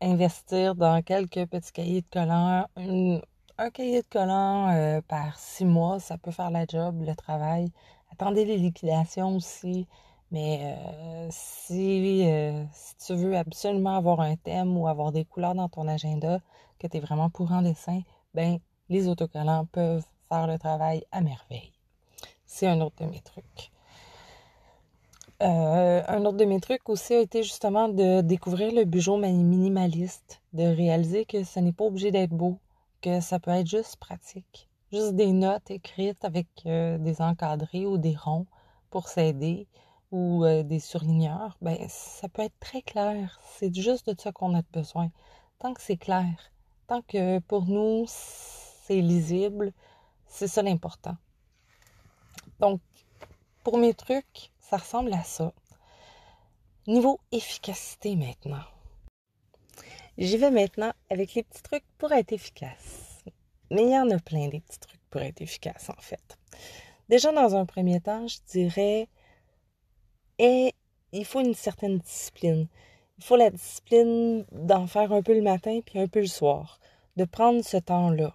investir 0.00 0.76
dans 0.76 1.02
quelques 1.02 1.44
petits 1.46 1.72
cahiers 1.72 2.02
de 2.02 2.06
collants. 2.12 2.66
un 2.76 3.70
cahier 3.70 4.02
de 4.02 4.06
collants 4.06 4.70
euh, 4.70 5.00
par 5.08 5.36
six 5.36 5.64
mois, 5.64 5.98
ça 5.98 6.18
peut 6.18 6.30
faire 6.30 6.52
la 6.52 6.66
job, 6.66 7.02
le 7.04 7.16
travail. 7.16 7.72
Attendez 8.12 8.44
les 8.44 8.58
liquidations 8.58 9.34
aussi. 9.36 9.88
Mais 10.30 10.76
euh, 10.78 11.28
si, 11.32 12.24
si, 12.72 12.96
tu 13.06 13.14
veux 13.14 13.36
absolument 13.36 13.96
avoir 13.96 14.20
un 14.20 14.36
thème 14.36 14.76
ou 14.76 14.86
avoir 14.86 15.10
des 15.10 15.24
couleurs 15.24 15.56
dans 15.56 15.68
ton 15.68 15.88
agenda, 15.88 16.38
que 16.78 16.86
tu 16.86 16.98
es 16.98 17.00
vraiment 17.00 17.28
pour 17.28 17.50
en 17.50 17.62
dessin, 17.62 18.02
ben 18.34 18.58
les 18.88 19.08
autocollants 19.08 19.66
peuvent 19.72 20.04
le 20.46 20.58
travail 20.58 21.04
à 21.12 21.20
merveille. 21.20 21.72
C'est 22.46 22.66
un 22.66 22.80
autre 22.80 22.96
de 23.04 23.10
mes 23.10 23.20
trucs. 23.20 23.70
Euh, 25.42 26.02
un 26.06 26.24
autre 26.24 26.36
de 26.36 26.44
mes 26.44 26.60
trucs 26.60 26.88
aussi 26.88 27.14
a 27.14 27.20
été 27.20 27.42
justement 27.42 27.88
de 27.88 28.20
découvrir 28.20 28.72
le 28.72 28.84
bijou 28.84 29.16
minimaliste, 29.16 30.40
de 30.52 30.62
réaliser 30.62 31.24
que 31.24 31.42
ce 31.42 31.58
n'est 31.58 31.72
pas 31.72 31.84
obligé 31.84 32.12
d'être 32.12 32.30
beau, 32.30 32.58
que 33.00 33.20
ça 33.20 33.40
peut 33.40 33.50
être 33.50 33.66
juste 33.66 33.96
pratique. 33.96 34.68
Juste 34.92 35.16
des 35.16 35.32
notes 35.32 35.70
écrites 35.70 36.24
avec 36.24 36.46
euh, 36.66 36.96
des 36.98 37.20
encadrés 37.20 37.86
ou 37.86 37.98
des 37.98 38.14
ronds 38.14 38.46
pour 38.90 39.08
s'aider 39.08 39.66
ou 40.12 40.44
euh, 40.44 40.62
des 40.62 40.78
surligneurs, 40.78 41.56
ben 41.60 41.78
ça 41.88 42.28
peut 42.28 42.42
être 42.42 42.58
très 42.60 42.82
clair. 42.82 43.40
C'est 43.54 43.74
juste 43.74 44.08
de 44.08 44.20
ça 44.20 44.30
qu'on 44.30 44.54
a 44.54 44.62
besoin. 44.72 45.10
Tant 45.58 45.74
que 45.74 45.80
c'est 45.80 45.96
clair, 45.96 46.52
tant 46.86 47.02
que 47.02 47.38
pour 47.40 47.64
nous 47.66 48.04
c'est 48.06 49.00
lisible, 49.00 49.72
c'est 50.32 50.48
ça 50.48 50.62
l'important. 50.62 51.16
Donc, 52.58 52.80
pour 53.62 53.76
mes 53.76 53.92
trucs, 53.92 54.50
ça 54.58 54.78
ressemble 54.78 55.12
à 55.12 55.22
ça. 55.22 55.52
Niveau 56.86 57.20
efficacité 57.30 58.16
maintenant. 58.16 58.64
J'y 60.16 60.38
vais 60.38 60.50
maintenant 60.50 60.92
avec 61.10 61.34
les 61.34 61.42
petits 61.42 61.62
trucs 61.62 61.84
pour 61.98 62.12
être 62.12 62.32
efficace. 62.32 63.22
Mais 63.70 63.82
il 63.84 63.90
y 63.90 63.98
en 63.98 64.10
a 64.10 64.18
plein 64.18 64.48
des 64.48 64.60
petits 64.60 64.80
trucs 64.80 65.00
pour 65.10 65.20
être 65.20 65.42
efficace 65.42 65.90
en 65.90 66.00
fait. 66.00 66.38
Déjà 67.08 67.30
dans 67.30 67.54
un 67.54 67.66
premier 67.66 68.00
temps, 68.00 68.26
je 68.26 68.38
dirais 68.46 69.08
et 70.38 70.74
il 71.12 71.24
faut 71.26 71.40
une 71.40 71.54
certaine 71.54 71.98
discipline. 71.98 72.68
il 73.18 73.24
faut 73.24 73.36
la 73.36 73.50
discipline 73.50 74.46
d'en 74.50 74.86
faire 74.86 75.12
un 75.12 75.22
peu 75.22 75.34
le 75.34 75.42
matin 75.42 75.80
puis 75.84 75.98
un 75.98 76.08
peu 76.08 76.20
le 76.20 76.26
soir, 76.26 76.80
de 77.16 77.24
prendre 77.24 77.62
ce 77.62 77.76
temps-là. 77.76 78.34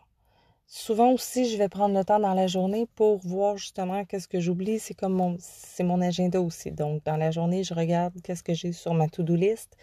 Souvent 0.69 1.13
aussi, 1.13 1.49
je 1.49 1.57
vais 1.57 1.69
prendre 1.69 1.97
le 1.97 2.03
temps 2.03 2.19
dans 2.19 2.33
la 2.33 2.47
journée 2.47 2.87
pour 2.95 3.19
voir 3.19 3.57
justement 3.57 4.03
qu'est-ce 4.03 4.27
que 4.27 4.41
j'oublie. 4.41 4.79
C'est 4.79 4.93
comme 4.93 5.13
mon, 5.13 5.37
c'est 5.39 5.83
mon 5.83 6.01
agenda 6.01 6.41
aussi. 6.41 6.71
Donc, 6.71 7.03
dans 7.05 7.15
la 7.15 7.31
journée, 7.31 7.63
je 7.63 7.73
regarde 7.73 8.13
qu'est-ce 8.21 8.43
que 8.43 8.53
j'ai 8.53 8.73
sur 8.73 8.93
ma 8.93 9.07
to-do 9.07 9.35
list. 9.35 9.77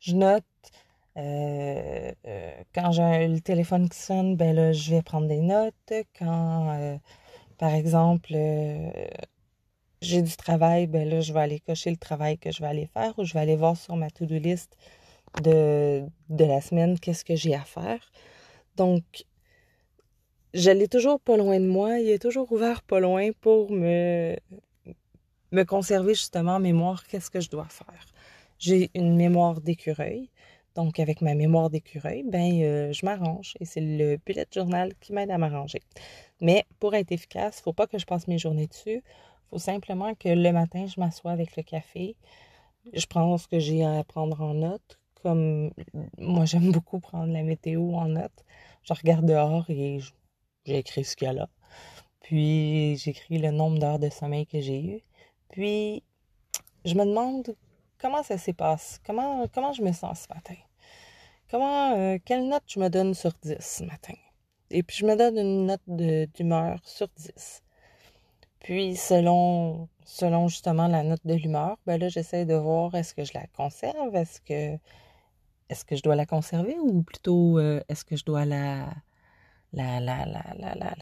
Je 0.00 0.14
note. 0.14 0.44
Euh, 1.16 2.12
euh, 2.26 2.62
quand 2.74 2.92
j'ai 2.92 3.26
le 3.26 3.40
téléphone 3.40 3.88
qui 3.88 3.98
sonne, 3.98 4.36
ben 4.36 4.54
là, 4.54 4.72
je 4.72 4.90
vais 4.90 5.02
prendre 5.02 5.28
des 5.28 5.40
notes. 5.40 5.92
Quand, 6.18 6.70
euh, 6.78 6.98
par 7.58 7.74
exemple, 7.74 8.32
j'ai 10.02 10.22
du 10.22 10.36
travail, 10.36 10.86
ben 10.86 11.08
là, 11.08 11.20
je 11.20 11.32
vais 11.32 11.40
aller 11.40 11.60
cocher 11.60 11.90
le 11.90 11.96
travail 11.96 12.38
que 12.38 12.52
je 12.52 12.60
vais 12.60 12.68
aller 12.68 12.86
faire 12.86 13.18
ou 13.18 13.24
je 13.24 13.32
vais 13.34 13.40
aller 13.40 13.56
voir 13.56 13.76
sur 13.76 13.96
ma 13.96 14.10
to-do 14.10 14.38
list 14.38 14.76
de, 15.42 16.04
de 16.28 16.44
la 16.44 16.60
semaine 16.60 16.98
qu'est-ce 17.00 17.24
que 17.24 17.34
j'ai 17.34 17.54
à 17.54 17.64
faire. 17.64 18.12
Donc, 18.76 19.02
je 20.54 20.70
l'ai 20.70 20.88
toujours 20.88 21.20
pas 21.20 21.36
loin 21.36 21.60
de 21.60 21.66
moi. 21.66 21.98
Il 21.98 22.08
est 22.08 22.22
toujours 22.22 22.50
ouvert 22.52 22.82
pas 22.82 23.00
loin 23.00 23.30
pour 23.40 23.70
me, 23.70 24.36
me 25.52 25.62
conserver 25.64 26.14
justement 26.14 26.56
en 26.56 26.60
mémoire 26.60 27.06
qu'est-ce 27.06 27.30
que 27.30 27.40
je 27.40 27.50
dois 27.50 27.68
faire. 27.68 28.06
J'ai 28.58 28.90
une 28.94 29.16
mémoire 29.16 29.60
d'écureuil. 29.60 30.30
Donc, 30.74 31.00
avec 31.00 31.22
ma 31.22 31.34
mémoire 31.34 31.70
d'écureuil, 31.70 32.22
ben, 32.24 32.52
euh, 32.62 32.92
je 32.92 33.04
m'arrange 33.04 33.54
et 33.58 33.64
c'est 33.64 33.80
le 33.80 34.16
bullet 34.24 34.46
journal 34.54 34.92
qui 35.00 35.12
m'aide 35.12 35.30
à 35.30 35.38
m'arranger. 35.38 35.80
Mais 36.40 36.64
pour 36.78 36.94
être 36.94 37.10
efficace, 37.10 37.56
il 37.56 37.60
ne 37.60 37.62
faut 37.64 37.72
pas 37.72 37.88
que 37.88 37.98
je 37.98 38.06
passe 38.06 38.28
mes 38.28 38.38
journées 38.38 38.68
dessus. 38.68 39.02
Il 39.02 39.48
faut 39.50 39.58
simplement 39.58 40.14
que 40.14 40.28
le 40.28 40.52
matin, 40.52 40.86
je 40.86 41.00
m'assois 41.00 41.32
avec 41.32 41.56
le 41.56 41.64
café. 41.64 42.14
Je 42.92 43.06
prends 43.06 43.36
ce 43.38 43.48
que 43.48 43.58
j'ai 43.58 43.84
à 43.84 44.04
prendre 44.04 44.40
en 44.40 44.54
note. 44.54 45.00
Comme 45.22 45.72
moi, 46.16 46.44
j'aime 46.44 46.70
beaucoup 46.70 47.00
prendre 47.00 47.32
la 47.32 47.42
météo 47.42 47.94
en 47.94 48.06
note. 48.06 48.44
Je 48.84 48.94
regarde 48.94 49.26
dehors 49.26 49.68
et 49.68 49.98
j'écris 50.68 51.04
ce 51.04 51.16
qu'il 51.16 51.26
y 51.26 51.30
a 51.30 51.34
là. 51.34 51.48
Puis, 52.20 52.96
j'écris 52.98 53.38
le 53.38 53.50
nombre 53.50 53.78
d'heures 53.78 53.98
de 53.98 54.10
sommeil 54.10 54.46
que 54.46 54.60
j'ai 54.60 54.82
eu. 54.84 55.00
Puis, 55.48 56.02
je 56.84 56.94
me 56.94 57.04
demande 57.04 57.56
comment 57.98 58.22
ça 58.22 58.38
s'est 58.38 58.52
passé? 58.52 58.98
Comment, 59.06 59.46
comment 59.48 59.72
je 59.72 59.82
me 59.82 59.92
sens 59.92 60.26
ce 60.28 60.34
matin? 60.34 60.54
Comment, 61.50 61.96
euh, 61.96 62.18
quelle 62.24 62.46
note 62.48 62.64
je 62.66 62.78
me 62.80 62.88
donne 62.90 63.14
sur 63.14 63.32
10 63.42 63.56
ce 63.60 63.84
matin? 63.84 64.14
Et 64.70 64.82
puis, 64.82 64.98
je 64.98 65.06
me 65.06 65.16
donne 65.16 65.38
une 65.38 65.66
note 65.66 65.80
d'humeur 66.34 66.80
sur 66.84 67.08
10. 67.16 67.62
Puis, 68.60 68.96
selon, 68.96 69.88
selon 70.04 70.48
justement 70.48 70.88
la 70.88 71.02
note 71.02 71.24
de 71.24 71.34
l'humeur, 71.34 71.78
ben 71.86 71.98
là, 71.98 72.08
j'essaie 72.08 72.44
de 72.44 72.54
voir 72.54 72.94
est-ce 72.94 73.14
que 73.14 73.24
je 73.24 73.32
la 73.32 73.46
conserve, 73.56 74.14
est-ce 74.14 74.40
que, 74.42 74.78
est-ce 75.70 75.84
que 75.86 75.96
je 75.96 76.02
dois 76.02 76.16
la 76.16 76.26
conserver 76.26 76.78
ou 76.78 77.02
plutôt 77.02 77.58
euh, 77.58 77.80
est-ce 77.88 78.04
que 78.04 78.16
je 78.16 78.24
dois 78.24 78.44
la, 78.44 78.90
la, 79.72 80.00
la, 80.00 80.24
la, 80.26 80.54
la, 80.58 80.74
la, 80.74 80.94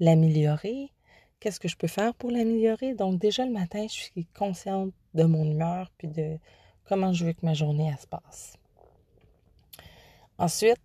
l'améliorer? 0.00 0.92
Qu'est-ce 1.40 1.60
que 1.60 1.68
je 1.68 1.76
peux 1.76 1.86
faire 1.86 2.14
pour 2.14 2.30
l'améliorer? 2.30 2.94
Donc, 2.94 3.18
déjà 3.20 3.44
le 3.44 3.52
matin, 3.52 3.86
je 3.88 3.94
suis 3.94 4.26
consciente 4.34 4.92
de 5.14 5.24
mon 5.24 5.44
humeur 5.44 5.90
puis 5.98 6.08
de 6.08 6.38
comment 6.84 7.12
je 7.12 7.26
veux 7.26 7.32
que 7.32 7.44
ma 7.44 7.54
journée 7.54 7.92
se 8.00 8.06
passe. 8.06 8.56
Ensuite, 10.38 10.80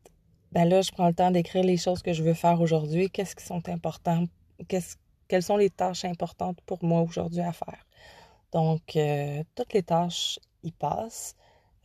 ben 0.52 0.66
là, 0.66 0.82
je 0.82 0.92
prends 0.92 1.08
le 1.08 1.14
temps 1.14 1.32
d'écrire 1.32 1.64
les 1.64 1.78
choses 1.78 2.02
que 2.02 2.14
je 2.14 2.24
veux 2.24 2.34
faire 2.34 2.60
aujourd'hui, 2.60 3.10
qu'est-ce 3.10 3.36
qui 3.36 3.46
sont 3.46 3.68
importants, 3.70 4.26
qu'est-ce 4.68 4.98
quelles 5.28 5.44
sont 5.44 5.56
les 5.56 5.70
tâches 5.70 6.04
importantes 6.04 6.60
pour 6.66 6.84
moi 6.84 7.02
aujourd'hui 7.02 7.40
à 7.40 7.54
faire? 7.54 7.88
Donc, 8.52 8.98
euh, 8.98 9.42
toutes 9.56 9.72
les 9.72 9.82
tâches 9.82 10.40
y 10.62 10.74
passent. 10.74 11.38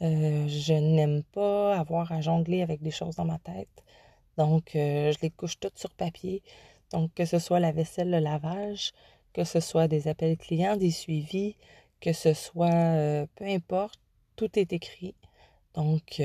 Euh, 0.02 0.48
je 0.48 0.72
n'aime 0.72 1.22
pas 1.22 1.78
avoir 1.78 2.10
à 2.10 2.20
jongler 2.20 2.62
avec 2.62 2.82
des 2.82 2.90
choses 2.90 3.14
dans 3.14 3.24
ma 3.24 3.38
tête. 3.38 3.84
Donc, 4.36 4.76
euh, 4.76 5.12
je 5.12 5.18
les 5.22 5.30
couche 5.30 5.58
toutes 5.58 5.78
sur 5.78 5.90
papier. 5.94 6.42
Donc, 6.92 7.12
que 7.14 7.24
ce 7.24 7.38
soit 7.38 7.60
la 7.60 7.72
vaisselle, 7.72 8.10
le 8.10 8.18
lavage, 8.18 8.92
que 9.32 9.44
ce 9.44 9.60
soit 9.60 9.88
des 9.88 10.08
appels 10.08 10.36
clients, 10.36 10.76
des 10.76 10.90
suivis, 10.90 11.56
que 12.00 12.12
ce 12.12 12.34
soit, 12.34 13.26
peu 13.36 13.44
importe, 13.44 14.00
tout 14.36 14.58
est 14.58 14.72
écrit. 14.72 15.14
Donc, 15.74 16.22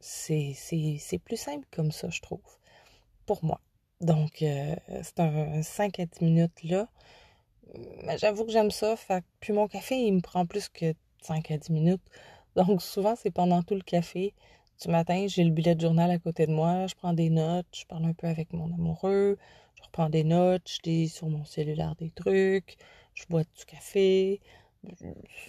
c'est 0.00 1.18
plus 1.24 1.36
simple 1.36 1.66
comme 1.70 1.92
ça, 1.92 2.10
je 2.10 2.20
trouve, 2.20 2.58
pour 3.26 3.44
moi. 3.44 3.60
Donc, 4.00 4.42
euh, 4.42 4.74
c'est 5.02 5.20
un 5.20 5.62
5 5.62 5.98
à 6.00 6.06
10 6.06 6.20
minutes 6.20 6.62
là. 6.62 6.88
J'avoue 8.18 8.44
que 8.44 8.52
j'aime 8.52 8.70
ça. 8.70 8.96
Puis 9.40 9.52
mon 9.52 9.66
café, 9.66 9.96
il 9.96 10.12
me 10.12 10.20
prend 10.20 10.46
plus 10.46 10.68
que 10.68 10.94
5 11.22 11.50
à 11.50 11.58
10 11.58 11.70
minutes. 11.70 12.02
Donc, 12.56 12.82
souvent, 12.82 13.14
c'est 13.16 13.30
pendant 13.30 13.62
tout 13.62 13.74
le 13.74 13.80
café. 13.80 14.34
Du 14.82 14.88
matin, 14.88 15.26
j'ai 15.28 15.44
le 15.44 15.50
bullet 15.50 15.74
de 15.74 15.80
journal 15.80 16.10
à 16.10 16.18
côté 16.18 16.46
de 16.46 16.52
moi. 16.52 16.86
Je 16.86 16.94
prends 16.94 17.12
des 17.12 17.30
notes. 17.30 17.66
Je 17.72 17.86
parle 17.86 18.04
un 18.06 18.12
peu 18.12 18.26
avec 18.26 18.52
mon 18.52 18.66
amoureux. 18.74 19.38
Je 19.76 19.82
reprends 19.82 20.10
des 20.10 20.24
notes. 20.24 20.68
Je 20.68 20.90
lis 20.90 21.08
sur 21.08 21.28
mon 21.28 21.44
cellulaire 21.44 21.94
des 21.96 22.10
trucs. 22.10 22.76
Je 23.14 23.24
bois 23.28 23.44
du 23.44 23.64
café. 23.66 24.40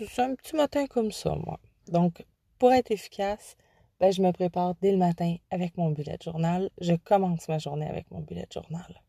C'est 0.07 0.21
un 0.21 0.35
petit 0.35 0.55
matin 0.55 0.85
comme 0.87 1.11
ça, 1.11 1.35
moi. 1.35 1.59
Donc, 1.91 2.23
pour 2.59 2.71
être 2.71 2.91
efficace, 2.91 3.57
ben, 3.99 4.11
je 4.11 4.21
me 4.21 4.31
prépare 4.31 4.75
dès 4.81 4.91
le 4.91 4.97
matin 4.97 5.35
avec 5.49 5.75
mon 5.77 5.89
bullet 5.91 6.17
journal. 6.23 6.69
Je 6.79 6.93
commence 6.93 7.47
ma 7.49 7.57
journée 7.57 7.87
avec 7.87 8.09
mon 8.11 8.21
bullet 8.21 8.47
journal. 8.53 9.01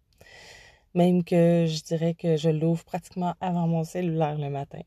Même 0.94 1.24
que 1.24 1.66
je 1.68 1.82
dirais 1.82 2.14
que 2.14 2.36
je 2.36 2.48
l'ouvre 2.48 2.84
pratiquement 2.84 3.34
avant 3.40 3.66
mon 3.66 3.84
cellulaire 3.84 4.38
le 4.38 4.48
matin. 4.48 4.80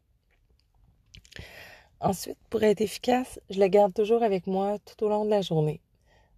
Ensuite, 2.01 2.37
pour 2.49 2.63
être 2.63 2.79
efficace, 2.79 3.41
je 3.49 3.59
le 3.59 3.67
garde 3.67 3.93
toujours 3.93 4.23
avec 4.23 4.47
moi 4.47 4.77
tout 4.79 5.05
au 5.05 5.09
long 5.09 5.25
de 5.25 5.29
la 5.29 5.41
journée. 5.41 5.81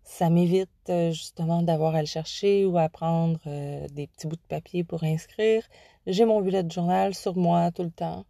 Ça 0.04 0.32
m'évite 0.32 0.70
euh, 0.90 1.12
justement 1.12 1.62
d'avoir 1.62 1.94
à 1.94 2.02
le 2.02 2.08
chercher 2.08 2.66
ou 2.66 2.80
à 2.80 2.90
prendre 2.90 3.40
euh, 3.46 3.88
des 3.90 4.08
petits 4.08 4.26
bouts 4.26 4.38
de 4.38 4.42
papier 4.50 4.84
pour 4.84 5.04
inscrire. 5.04 5.64
J'ai 6.08 6.26
mon 6.26 6.42
bullet 6.42 6.68
journal 6.68 7.14
sur 7.14 7.38
moi 7.38 7.70
tout 7.70 7.84
le 7.84 7.92
temps. 7.92 8.26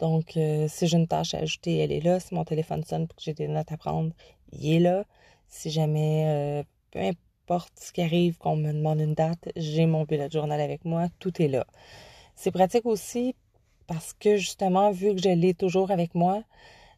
Donc, 0.00 0.36
euh, 0.36 0.66
si 0.68 0.88
j'ai 0.88 0.96
une 0.96 1.06
tâche 1.06 1.34
à 1.34 1.38
ajouter, 1.38 1.78
elle 1.78 1.92
est 1.92 2.00
là. 2.00 2.18
Si 2.18 2.34
mon 2.34 2.44
téléphone 2.44 2.82
sonne 2.82 3.06
pour 3.06 3.14
que 3.16 3.22
j'ai 3.22 3.34
des 3.34 3.46
notes 3.46 3.70
à 3.70 3.76
prendre, 3.76 4.12
il 4.50 4.74
est 4.74 4.80
là. 4.80 5.04
Si 5.48 5.70
jamais, 5.70 6.64
peu 6.90 6.98
importe 6.98 7.72
ce 7.80 7.92
qui 7.92 8.02
arrive, 8.02 8.38
qu'on 8.38 8.56
me 8.56 8.72
demande 8.72 9.00
une 9.00 9.14
date, 9.14 9.50
j'ai 9.54 9.86
mon 9.86 10.04
bullet 10.04 10.30
journal 10.30 10.60
avec 10.60 10.84
moi, 10.84 11.08
tout 11.20 11.40
est 11.40 11.48
là. 11.48 11.64
C'est 12.34 12.50
pratique 12.50 12.86
aussi 12.86 13.36
parce 13.86 14.12
que 14.12 14.36
justement, 14.36 14.90
vu 14.90 15.14
que 15.14 15.22
je 15.22 15.28
l'ai 15.30 15.54
toujours 15.54 15.90
avec 15.90 16.14
moi, 16.14 16.42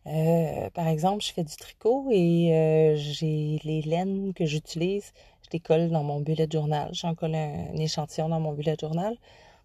euh, 0.06 0.70
par 0.70 0.88
exemple, 0.88 1.22
je 1.24 1.32
fais 1.32 1.44
du 1.44 1.56
tricot 1.56 2.08
et 2.10 2.52
euh, 2.52 2.96
j'ai 2.96 3.60
les 3.64 3.82
laines 3.82 4.34
que 4.34 4.44
j'utilise, 4.44 5.12
je 5.42 5.50
les 5.52 5.60
colle 5.60 5.90
dans 5.90 6.02
mon 6.02 6.20
bullet 6.20 6.48
journal. 6.50 6.90
J'en 6.92 7.14
colle 7.14 7.34
un, 7.34 7.74
échantillon 7.76 8.28
dans 8.28 8.40
mon 8.40 8.52
bullet 8.52 8.76
journal. 8.80 9.16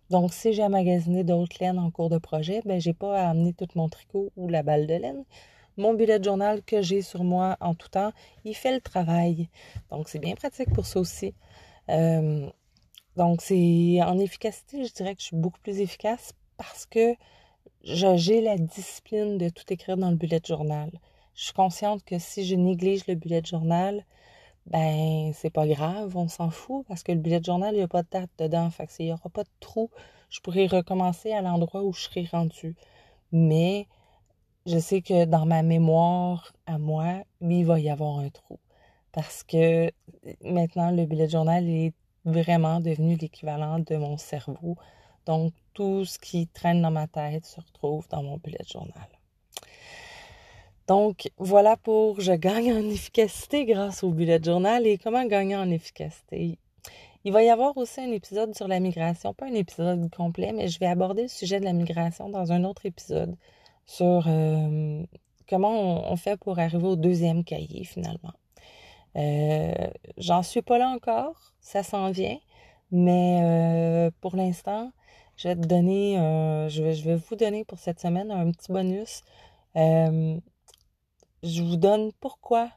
Donc, 0.09 0.33
si 0.33 0.53
j'ai 0.53 0.63
à 0.63 0.69
d'autres 1.23 1.57
laines 1.61 1.79
en 1.79 1.91
cours 1.91 2.09
de 2.09 2.17
projet, 2.17 2.61
ben, 2.65 2.81
j'ai 2.81 2.93
pas 2.93 3.19
à 3.21 3.29
amener 3.29 3.53
tout 3.53 3.67
mon 3.75 3.89
tricot 3.89 4.31
ou 4.37 4.47
la 4.49 4.63
balle 4.63 4.87
de 4.87 4.95
laine 4.95 5.23
mon 5.79 5.93
bullet 5.93 6.21
journal 6.21 6.61
que 6.63 6.81
j'ai 6.81 7.01
sur 7.01 7.23
moi 7.23 7.57
en 7.61 7.73
tout 7.73 7.89
temps, 7.89 8.11
il 8.45 8.53
fait 8.53 8.73
le 8.73 8.81
travail. 8.81 9.49
Donc, 9.89 10.09
c'est 10.09 10.19
bien 10.19 10.35
pratique 10.35 10.71
pour 10.73 10.85
ça 10.85 10.99
aussi. 10.99 11.33
Euh, 11.89 12.47
donc, 13.15 13.41
c'est 13.41 13.99
en 14.03 14.19
efficacité, 14.19 14.85
je 14.85 14.93
dirais 14.93 15.15
que 15.15 15.21
je 15.21 15.27
suis 15.27 15.37
beaucoup 15.37 15.59
plus 15.61 15.79
efficace 15.79 16.33
parce 16.59 16.85
que 16.85 17.15
j'ai 17.83 18.41
la 18.41 18.57
discipline 18.57 19.37
de 19.37 19.49
tout 19.49 19.63
écrire 19.69 19.97
dans 19.97 20.09
le 20.11 20.17
bullet 20.17 20.41
journal. 20.45 20.91
Je 21.33 21.45
suis 21.45 21.53
consciente 21.53 22.03
que 22.03 22.19
si 22.19 22.45
je 22.45 22.55
néglige 22.55 23.07
le 23.07 23.15
bullet 23.15 23.41
journal, 23.43 24.05
ben 24.65 25.31
c'est 25.33 25.49
pas 25.49 25.65
grave, 25.65 26.15
on 26.17 26.27
s'en 26.27 26.49
fout 26.49 26.85
parce 26.87 27.01
que 27.01 27.13
le 27.13 27.19
bullet 27.19 27.41
journal, 27.41 27.73
il 27.73 27.77
n'y 27.77 27.83
a 27.83 27.87
pas 27.87 28.03
de 28.03 28.09
date 28.11 28.29
dedans, 28.37 28.69
fait 28.69 28.89
il 28.99 29.05
n'y 29.05 29.13
aura 29.13 29.29
pas 29.29 29.43
de 29.43 29.49
trou. 29.61 29.89
Je 30.29 30.41
pourrais 30.41 30.67
recommencer 30.67 31.31
à 31.31 31.41
l'endroit 31.41 31.81
où 31.83 31.93
je 31.93 32.01
serais 32.01 32.27
rendu. 32.29 32.75
Mais 33.31 33.87
je 34.65 34.77
sais 34.77 35.01
que 35.01 35.25
dans 35.25 35.45
ma 35.45 35.63
mémoire 35.63 36.53
à 36.65 36.77
moi, 36.77 37.23
il 37.41 37.65
va 37.65 37.79
y 37.79 37.89
avoir 37.89 38.19
un 38.19 38.29
trou. 38.29 38.59
Parce 39.13 39.43
que 39.43 39.91
maintenant, 40.43 40.91
le 40.91 41.05
bullet 41.05 41.29
journal 41.29 41.67
est 41.69 41.93
vraiment 42.25 42.81
devenu 42.81 43.15
l'équivalent 43.15 43.79
de 43.79 43.95
mon 43.95 44.17
cerveau. 44.17 44.75
Donc, 45.29 45.53
tout 45.75 46.05
ce 46.05 46.17
qui 46.17 46.47
traîne 46.47 46.81
dans 46.81 46.89
ma 46.89 47.05
tête 47.05 47.45
se 47.45 47.61
retrouve 47.61 48.07
dans 48.09 48.23
mon 48.23 48.37
bullet 48.37 48.65
journal. 48.67 49.07
Donc, 50.87 51.29
voilà 51.37 51.77
pour 51.77 52.19
je 52.19 52.31
gagne 52.31 52.73
en 52.73 52.89
efficacité 52.89 53.65
grâce 53.65 54.03
au 54.03 54.09
bullet 54.09 54.41
journal 54.43 54.87
et 54.87 54.97
comment 54.97 55.23
gagner 55.25 55.55
en 55.55 55.69
efficacité. 55.69 56.57
Il 57.25 57.31
va 57.31 57.43
y 57.43 57.49
avoir 57.51 57.77
aussi 57.77 58.01
un 58.01 58.11
épisode 58.11 58.55
sur 58.55 58.67
la 58.67 58.79
migration, 58.79 59.35
pas 59.35 59.45
un 59.45 59.53
épisode 59.53 60.09
complet, 60.09 60.51
mais 60.51 60.67
je 60.67 60.79
vais 60.79 60.87
aborder 60.87 61.21
le 61.21 61.27
sujet 61.27 61.59
de 61.59 61.65
la 61.65 61.73
migration 61.73 62.27
dans 62.29 62.51
un 62.51 62.63
autre 62.63 62.87
épisode 62.87 63.35
sur 63.85 64.23
euh, 64.25 65.03
comment 65.47 66.11
on, 66.11 66.15
fait 66.15 66.37
pour 66.37 66.57
arriver 66.57 66.87
au 66.87 66.95
deuxième 66.95 67.43
cahier 67.43 67.83
finalement. 67.83 68.33
Euh, 69.15 69.91
j'en 70.17 70.41
suis 70.41 70.63
pas 70.63 70.79
là 70.79 70.89
encore, 70.89 71.53
ça 71.59 71.83
s'en 71.83 72.09
vient, 72.09 72.39
mais 72.89 73.41
euh, 73.43 74.11
pour 74.21 74.35
l'instant, 74.35 74.91
je 75.39 75.47
vais 75.47 75.55
te 75.55 75.65
donner, 75.65 76.15
je, 76.69 76.83
vais, 76.83 76.93
je 76.93 77.05
vais 77.05 77.15
vous 77.15 77.35
donner 77.37 77.63
pour 77.63 77.79
cette 77.79 78.01
semaine 78.01 78.29
un 78.29 78.51
petit 78.51 78.71
bonus. 78.71 79.21
je 79.75 80.41
vous 81.61 81.77
donne 81.77 82.11
pourquoi 82.19 82.69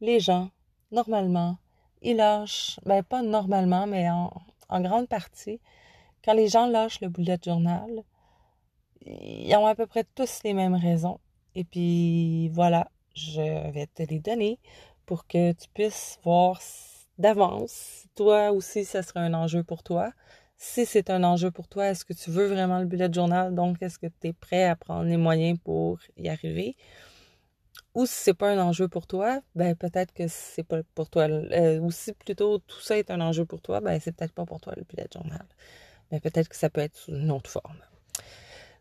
les 0.00 0.18
gens, 0.18 0.50
normalement, 0.90 1.58
ils 2.02 2.16
lâchent, 2.16 2.80
ben 2.84 3.04
pas 3.04 3.22
normalement, 3.22 3.86
mais 3.86 4.10
en, 4.10 4.80
grande 4.80 5.08
partie, 5.08 5.60
quand 6.24 6.34
les 6.34 6.48
gens 6.48 6.66
lâchent 6.66 7.00
le 7.00 7.08
bullet 7.08 7.38
journal, 7.44 8.02
ils 9.04 9.54
ont 9.54 9.66
à 9.66 9.76
peu 9.76 9.86
près 9.86 10.04
tous 10.16 10.40
les 10.42 10.54
mêmes 10.54 10.74
raisons. 10.74 11.20
Et 11.54 11.62
puis 11.62 12.48
voilà, 12.48 12.90
je 13.14 13.70
vais 13.70 13.86
te 13.86 14.02
les 14.02 14.18
donner 14.18 14.58
pour 15.06 15.28
que 15.28 15.52
tu 15.52 15.68
puisses 15.72 16.18
voir 16.24 16.60
d'avance, 17.18 18.06
toi 18.16 18.50
aussi, 18.50 18.84
ça 18.84 19.02
serait 19.02 19.20
un 19.20 19.34
enjeu 19.34 19.62
pour 19.62 19.84
toi. 19.84 20.12
Si 20.58 20.86
c'est 20.86 21.10
un 21.10 21.22
enjeu 21.22 21.50
pour 21.50 21.68
toi, 21.68 21.88
est-ce 21.88 22.04
que 22.04 22.14
tu 22.14 22.30
veux 22.30 22.46
vraiment 22.46 22.78
le 22.78 22.86
bullet 22.86 23.12
journal? 23.12 23.54
Donc, 23.54 23.82
est-ce 23.82 23.98
que 23.98 24.06
tu 24.06 24.28
es 24.28 24.32
prêt 24.32 24.64
à 24.64 24.74
prendre 24.74 25.04
les 25.04 25.18
moyens 25.18 25.58
pour 25.62 25.98
y 26.16 26.28
arriver? 26.28 26.76
Ou 27.94 28.06
si 28.06 28.14
c'est 28.14 28.34
pas 28.34 28.50
un 28.50 28.58
enjeu 28.58 28.88
pour 28.88 29.06
toi, 29.06 29.40
ben 29.54 29.74
peut-être 29.74 30.12
que 30.12 30.28
c'est 30.28 30.62
pas 30.62 30.82
pour 30.94 31.08
toi. 31.10 31.24
Euh, 31.24 31.78
ou 31.80 31.90
si 31.90 32.12
plutôt 32.12 32.58
tout 32.58 32.80
ça 32.80 32.98
est 32.98 33.10
un 33.10 33.20
enjeu 33.20 33.44
pour 33.44 33.60
toi, 33.60 33.80
ben 33.80 33.98
c'est 34.00 34.12
peut-être 34.12 34.32
pas 34.32 34.44
pour 34.46 34.60
toi 34.60 34.74
le 34.76 34.84
bullet 34.84 35.06
journal. 35.12 35.46
Mais 36.10 36.20
peut-être 36.20 36.48
que 36.48 36.56
ça 36.56 36.70
peut 36.70 36.82
être 36.82 36.96
sous 36.96 37.12
une 37.14 37.30
autre 37.30 37.50
forme. 37.50 37.80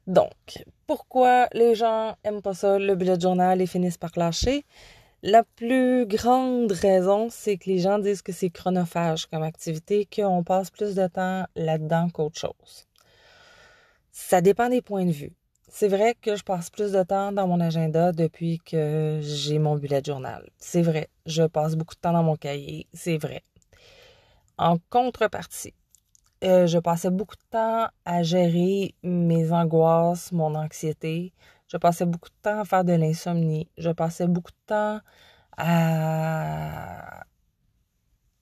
Donc, 0.08 0.65
pourquoi 0.86 1.48
les 1.53 1.75
gens 1.75 2.15
aiment 2.24 2.41
pas 2.41 2.53
ça, 2.53 2.77
le 2.77 2.96
bullet 2.96 3.20
journal, 3.20 3.62
et 3.62 3.67
finissent 3.67 3.98
par 3.98 4.12
lâcher? 4.15 4.65
La 5.27 5.44
plus 5.44 6.05
grande 6.05 6.72
raison, 6.72 7.29
c'est 7.32 7.58
que 7.58 7.67
les 7.67 7.79
gens 7.79 7.98
disent 7.98 8.22
que 8.22 8.32
c'est 8.32 8.51
chronophage 8.51 9.25
comme 9.25 9.41
activité, 9.41 10.08
qu'on 10.15 10.44
passe 10.44 10.70
plus 10.70 10.94
de 10.94 11.08
temps 11.08 11.48
là-dedans 11.55 12.10
qu'autre 12.13 12.39
chose. 12.39 12.86
Ça 14.12 14.41
dépend 14.41 14.70
des 14.70 14.84
points 14.84 15.05
de 15.05 15.12
vue. 15.12 15.34
C'est 15.67 15.88
vrai 15.88 16.13
que 16.22 16.36
je 16.36 16.44
passe 16.44 16.70
plus 16.70 16.91
de 16.91 17.01
temps 17.01 17.32
dans 17.32 17.48
mon 17.48 17.60
agenda 17.60 18.12
depuis 18.12 18.60
que 18.60 19.20
j'ai 19.24 19.58
mon 19.58 19.77
bullet 19.77 20.03
journal. 20.05 20.48
C'est 20.60 20.84
vrai. 20.84 21.10
Je 21.25 21.41
passe 21.41 21.75
beaucoup 21.75 21.96
de 21.96 22.01
temps 22.01 22.13
dans 22.13 22.22
mon 22.22 22.36
cahier. 22.36 22.86
C'est 22.94 23.17
vrai. 23.17 23.41
En 24.60 24.77
contrepartie, 24.91 25.74
euh, 26.44 26.67
je 26.67 26.77
passais 26.77 27.10
beaucoup 27.10 27.36
de 27.36 27.50
temps 27.50 27.88
à 28.05 28.22
gérer 28.22 28.94
mes 29.01 29.51
angoisses, 29.51 30.32
mon 30.32 30.53
anxiété. 30.53 31.34
Je 31.75 31.77
passais 31.77 32.05
beaucoup 32.05 32.29
de 32.29 32.41
temps 32.41 32.62
à 32.62 32.63
faire 32.63 32.86
de 32.86 32.94
l'insomnie. 32.94 33.70
Je 33.77 33.89
passais 33.89 34.27
beaucoup 34.27 34.53
de 34.53 34.65
temps 34.65 35.01
à, 35.58 37.25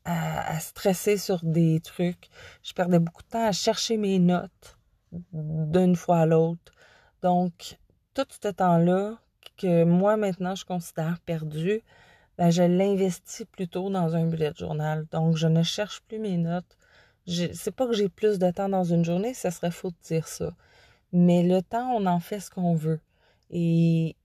à, 0.06 0.60
stresser 0.60 1.18
sur 1.18 1.44
des 1.44 1.80
trucs. 1.80 2.30
Je 2.62 2.74
perdais 2.74 3.00
beaucoup 3.00 3.24
de 3.24 3.30
temps 3.30 3.48
à 3.48 3.52
chercher 3.52 3.98
mes 3.98 4.20
notes 4.20 4.78
d'une 5.32 5.96
fois 5.96 6.20
à 6.20 6.26
l'autre. 6.28 6.74
Donc, 7.24 7.80
tout 8.14 8.28
ce 8.30 8.50
temps-là 8.50 9.18
que 9.58 9.84
moi 9.84 10.16
maintenant 10.16 10.54
je 10.54 10.66
considère 10.66 11.20
perdu, 11.26 11.82
ben, 12.38 12.52
je 12.52 12.62
l'investis 12.62 13.48
plutôt 13.48 13.90
dans 13.90 14.16
un 14.16 14.28
bullet 14.28 14.54
journal. 14.56 15.08
Donc, 15.12 15.38
je 15.38 15.48
ne 15.48 15.64
cherche 15.64 16.02
plus 16.02 16.20
mes 16.20 16.38
notes 16.38 16.78
c'est 17.26 17.72
pas 17.76 17.88
que 17.88 17.94
j'ai 17.94 18.10
plus 18.10 18.38
de 18.38 18.52
temps 18.52 18.70
dans 18.70 18.84
une 18.84 19.04
journée, 19.04 19.34
ça 19.34 19.50
serait 19.50 19.72
faux 19.72 19.90
de 19.90 19.96
dire 20.04 20.28
ça. 20.28 20.54
Mais 21.14 21.42
le 21.42 21.62
temps, 21.64 21.90
on 21.96 22.06
en 22.06 22.20
fait 22.20 22.40
ce 22.40 22.52
qu'on 22.52 22.76
veut. 22.76 23.00
Et 23.54 24.16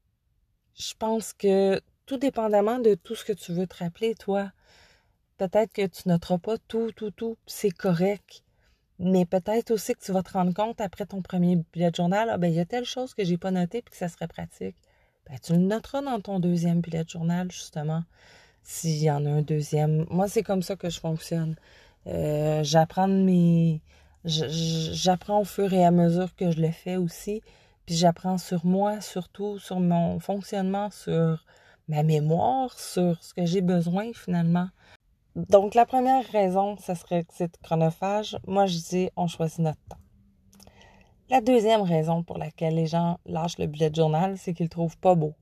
je 0.74 0.94
pense 0.98 1.34
que 1.34 1.80
tout 2.06 2.16
dépendamment 2.16 2.78
de 2.78 2.94
tout 2.94 3.14
ce 3.14 3.24
que 3.24 3.34
tu 3.34 3.52
veux 3.52 3.66
te 3.66 3.76
rappeler, 3.76 4.14
toi, 4.14 4.50
peut-être 5.36 5.72
que 5.72 5.86
tu 5.86 6.08
noteras 6.08 6.38
pas 6.38 6.56
tout, 6.66 6.90
tout, 6.92 7.10
tout, 7.10 7.36
c'est 7.46 7.70
correct. 7.70 8.42
Mais 8.98 9.26
peut-être 9.26 9.70
aussi 9.70 9.94
que 9.94 10.00
tu 10.00 10.12
vas 10.12 10.22
te 10.22 10.32
rendre 10.32 10.54
compte 10.54 10.80
après 10.80 11.06
ton 11.06 11.22
premier 11.22 11.56
bullet 11.72 11.90
journal, 11.94 12.30
ah 12.30 12.38
ben 12.38 12.48
il 12.48 12.54
y 12.54 12.60
a 12.60 12.64
telle 12.64 12.86
chose 12.86 13.14
que 13.14 13.22
j'ai 13.22 13.36
pas 13.38 13.50
noté 13.50 13.82
puis 13.82 13.92
que 13.92 13.96
ça 13.98 14.08
serait 14.08 14.26
pratique. 14.28 14.76
Ben, 15.28 15.38
tu 15.42 15.52
le 15.52 15.58
noteras 15.58 16.00
dans 16.00 16.20
ton 16.20 16.40
deuxième 16.40 16.80
bullet 16.80 17.04
journal, 17.06 17.52
justement, 17.52 18.02
s'il 18.62 18.96
y 19.02 19.10
en 19.10 19.26
a 19.26 19.30
un 19.30 19.42
deuxième. 19.42 20.06
Moi, 20.10 20.26
c'est 20.28 20.42
comme 20.42 20.62
ça 20.62 20.74
que 20.76 20.88
je 20.90 21.00
fonctionne. 21.00 21.54
Euh, 22.06 22.64
j'apprends 22.64 23.08
mes 23.08 23.82
j'apprends 24.24 25.40
au 25.40 25.44
fur 25.44 25.72
et 25.72 25.84
à 25.84 25.90
mesure 25.90 26.34
que 26.34 26.50
je 26.50 26.60
le 26.60 26.70
fais 26.70 26.96
aussi. 26.96 27.42
Puis 27.88 27.96
j'apprends 27.96 28.36
sur 28.36 28.66
moi, 28.66 29.00
surtout 29.00 29.58
sur 29.58 29.80
mon 29.80 30.20
fonctionnement, 30.20 30.90
sur 30.90 31.46
ma 31.88 32.02
mémoire, 32.02 32.78
sur 32.78 33.24
ce 33.24 33.32
que 33.32 33.46
j'ai 33.46 33.62
besoin 33.62 34.12
finalement. 34.12 34.68
Donc 35.34 35.74
la 35.74 35.86
première 35.86 36.22
raison, 36.26 36.76
ce 36.76 36.94
serait 36.94 37.24
que 37.24 37.32
c'est 37.32 37.56
chronophage. 37.62 38.36
Moi, 38.46 38.66
je 38.66 38.76
dis 38.76 39.10
on 39.16 39.26
choisit 39.26 39.60
notre 39.60 39.80
temps. 39.88 39.96
La 41.30 41.40
deuxième 41.40 41.80
raison 41.80 42.22
pour 42.22 42.36
laquelle 42.36 42.74
les 42.74 42.84
gens 42.84 43.20
lâchent 43.24 43.56
le 43.56 43.66
bullet 43.66 43.90
journal, 43.94 44.36
c'est 44.36 44.52
qu'ils 44.52 44.66
le 44.66 44.68
trouvent 44.68 44.98
pas 44.98 45.14
beau. 45.14 45.32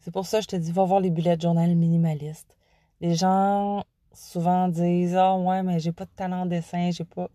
C'est 0.00 0.10
pour 0.10 0.26
ça 0.26 0.38
que 0.38 0.42
je 0.42 0.48
te 0.48 0.56
dis, 0.56 0.72
va 0.72 0.82
voir 0.82 0.98
les 0.98 1.10
bullet 1.10 1.38
journal 1.38 1.76
minimalistes. 1.76 2.56
Les 3.00 3.14
gens 3.14 3.84
souvent 4.12 4.66
disent 4.66 5.14
Ah 5.14 5.36
ouais, 5.36 5.62
mais 5.62 5.78
j'ai 5.78 5.92
pas 5.92 6.06
de 6.06 6.10
talent 6.16 6.40
en 6.40 6.46
dessin, 6.46 6.90
j'ai 6.90 7.04
pas. 7.04 7.28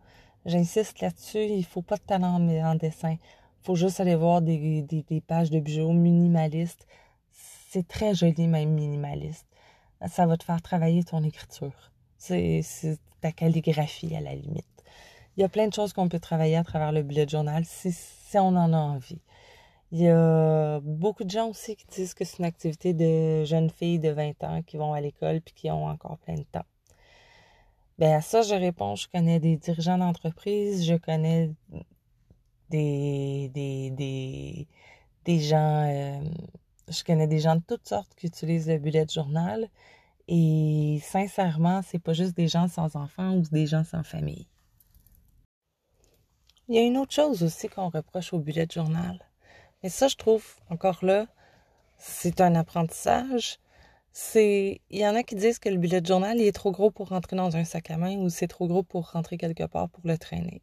J'insiste 0.46 1.00
là-dessus, 1.00 1.46
il 1.46 1.64
faut 1.64 1.82
pas 1.82 1.96
de 1.96 2.02
talent 2.02 2.46
en 2.46 2.76
dessin. 2.76 3.16
Faut 3.64 3.76
juste 3.76 4.00
aller 4.00 4.16
voir 4.16 4.42
des, 4.42 5.24
pages 5.26 5.50
de 5.50 5.60
bijoux 5.60 5.94
minimalistes. 5.94 6.88
C'est 7.32 7.88
très 7.88 8.14
joli, 8.14 8.48
même 8.48 8.72
minimaliste. 8.72 9.48
Ça 10.08 10.26
va 10.26 10.38
te 10.38 10.44
faire 10.44 10.62
travailler 10.62 11.04
ton 11.04 11.24
écriture. 11.24 11.92
C'est 12.18 12.62
ta 13.22 13.32
calligraphie 13.32 14.16
à 14.16 14.22
la 14.22 14.36
limite. 14.36 14.66
Il 15.38 15.42
y 15.42 15.44
a 15.44 15.50
plein 15.50 15.68
de 15.68 15.74
choses 15.74 15.94
qu'on 15.94 16.10
peut 16.10 16.20
travailler 16.20 16.58
à 16.58 16.64
travers 16.64 16.92
le 16.92 17.02
bullet 17.04 17.28
journal 17.28 17.64
si, 17.66 17.92
si 17.92 18.38
on 18.38 18.50
en 18.50 18.74
a 18.74 18.78
envie. 18.78 19.22
Il 19.92 20.00
y 20.00 20.10
a 20.10 20.80
beaucoup 20.82 21.24
de 21.24 21.30
gens 21.30 21.50
aussi 21.50 21.76
qui 21.76 21.86
disent 21.88 22.14
que 22.14 22.26
c'est 22.26 22.40
une 22.40 22.46
activité 22.46 22.94
de 22.94 23.46
jeunes 23.46 23.70
filles 23.70 24.00
de 24.00 24.10
20 24.10 24.44
ans 24.44 24.62
qui 24.64 24.78
vont 24.78 24.94
à 24.94 25.00
l'école 25.02 25.40
puis 25.40 25.54
qui 25.54 25.72
ont 25.72 25.86
encore 25.86 26.18
plein 26.18 26.36
de 26.36 26.44
temps. 26.52 26.66
Ben 28.00 28.14
à 28.14 28.22
ça, 28.22 28.42
je 28.42 28.56
réponds, 28.56 28.96
je 28.96 29.08
connais 29.08 29.40
des 29.40 29.56
dirigeants 29.56 30.00
d'entreprise, 30.00 30.84
je 30.84 30.96
connais 30.96 31.52
des, 32.74 33.50
des, 33.54 33.90
des, 33.92 34.68
des 35.26 35.40
gens, 35.40 35.84
euh, 35.88 36.22
je 36.90 37.04
connais 37.04 37.28
des 37.28 37.40
gens 37.40 37.56
de 37.56 37.64
toutes 37.68 37.88
sortes 37.88 38.14
qui 38.16 38.28
utilisent 38.28 38.70
le 38.70 38.78
bullet 38.80 39.06
journal. 39.10 39.70
Et 40.28 41.00
sincèrement, 41.04 41.82
c'est 41.84 42.00
pas 42.00 42.14
juste 42.14 42.36
des 42.36 42.48
gens 42.48 42.68
sans 42.68 42.96
enfants 42.96 43.36
ou 43.38 43.42
des 43.52 43.68
gens 43.68 43.84
sans 43.84 44.04
famille. 44.04 44.48
Il 46.68 46.76
y 46.76 46.80
a 46.80 46.82
une 46.82 46.98
autre 46.98 47.14
chose 47.14 47.44
aussi 47.44 47.68
qu'on 47.68 47.90
reproche 47.90 48.34
au 48.34 48.40
bullet 48.40 48.68
journal. 48.72 49.20
Et 49.84 49.90
ça, 49.90 50.08
je 50.08 50.16
trouve, 50.16 50.46
encore 50.70 51.04
là, 51.04 51.28
c'est 51.98 52.42
un 52.42 52.56
apprentissage 52.56 53.60
c'est 54.14 54.80
il 54.92 55.00
y 55.00 55.08
en 55.08 55.16
a 55.16 55.24
qui 55.24 55.36
disent 55.36 55.60
que 55.60 55.70
le 55.70 55.78
bullet 55.78 56.02
journal 56.06 56.38
il 56.40 56.46
est 56.48 56.52
trop 56.52 56.72
gros 56.72 56.92
pour 56.92 57.10
rentrer 57.10 57.36
dans 57.36 57.58
un 57.58 57.66
sac 57.66 57.90
à 57.90 57.98
main 57.98 58.16
ou 58.18 58.30
c'est 58.30 58.48
trop 58.48 58.68
gros 58.68 58.84
pour 58.84 59.12
rentrer 59.12 59.38
quelque 59.38 59.66
part 59.66 59.90
pour 59.90 60.08
le 60.08 60.18
traîner. 60.18 60.62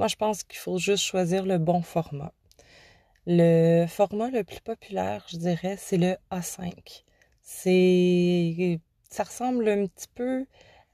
Moi, 0.00 0.08
je 0.08 0.16
pense 0.16 0.44
qu'il 0.44 0.58
faut 0.58 0.78
juste 0.78 1.04
choisir 1.04 1.44
le 1.44 1.58
bon 1.58 1.82
format. 1.82 2.32
Le 3.26 3.84
format 3.86 4.30
le 4.30 4.44
plus 4.44 4.60
populaire, 4.60 5.26
je 5.28 5.36
dirais, 5.36 5.76
c'est 5.78 5.98
le 5.98 6.16
A5. 6.30 7.04
C'est 7.42 8.80
ça 9.10 9.24
ressemble 9.24 9.68
un 9.68 9.86
petit 9.86 10.08
peu 10.14 10.46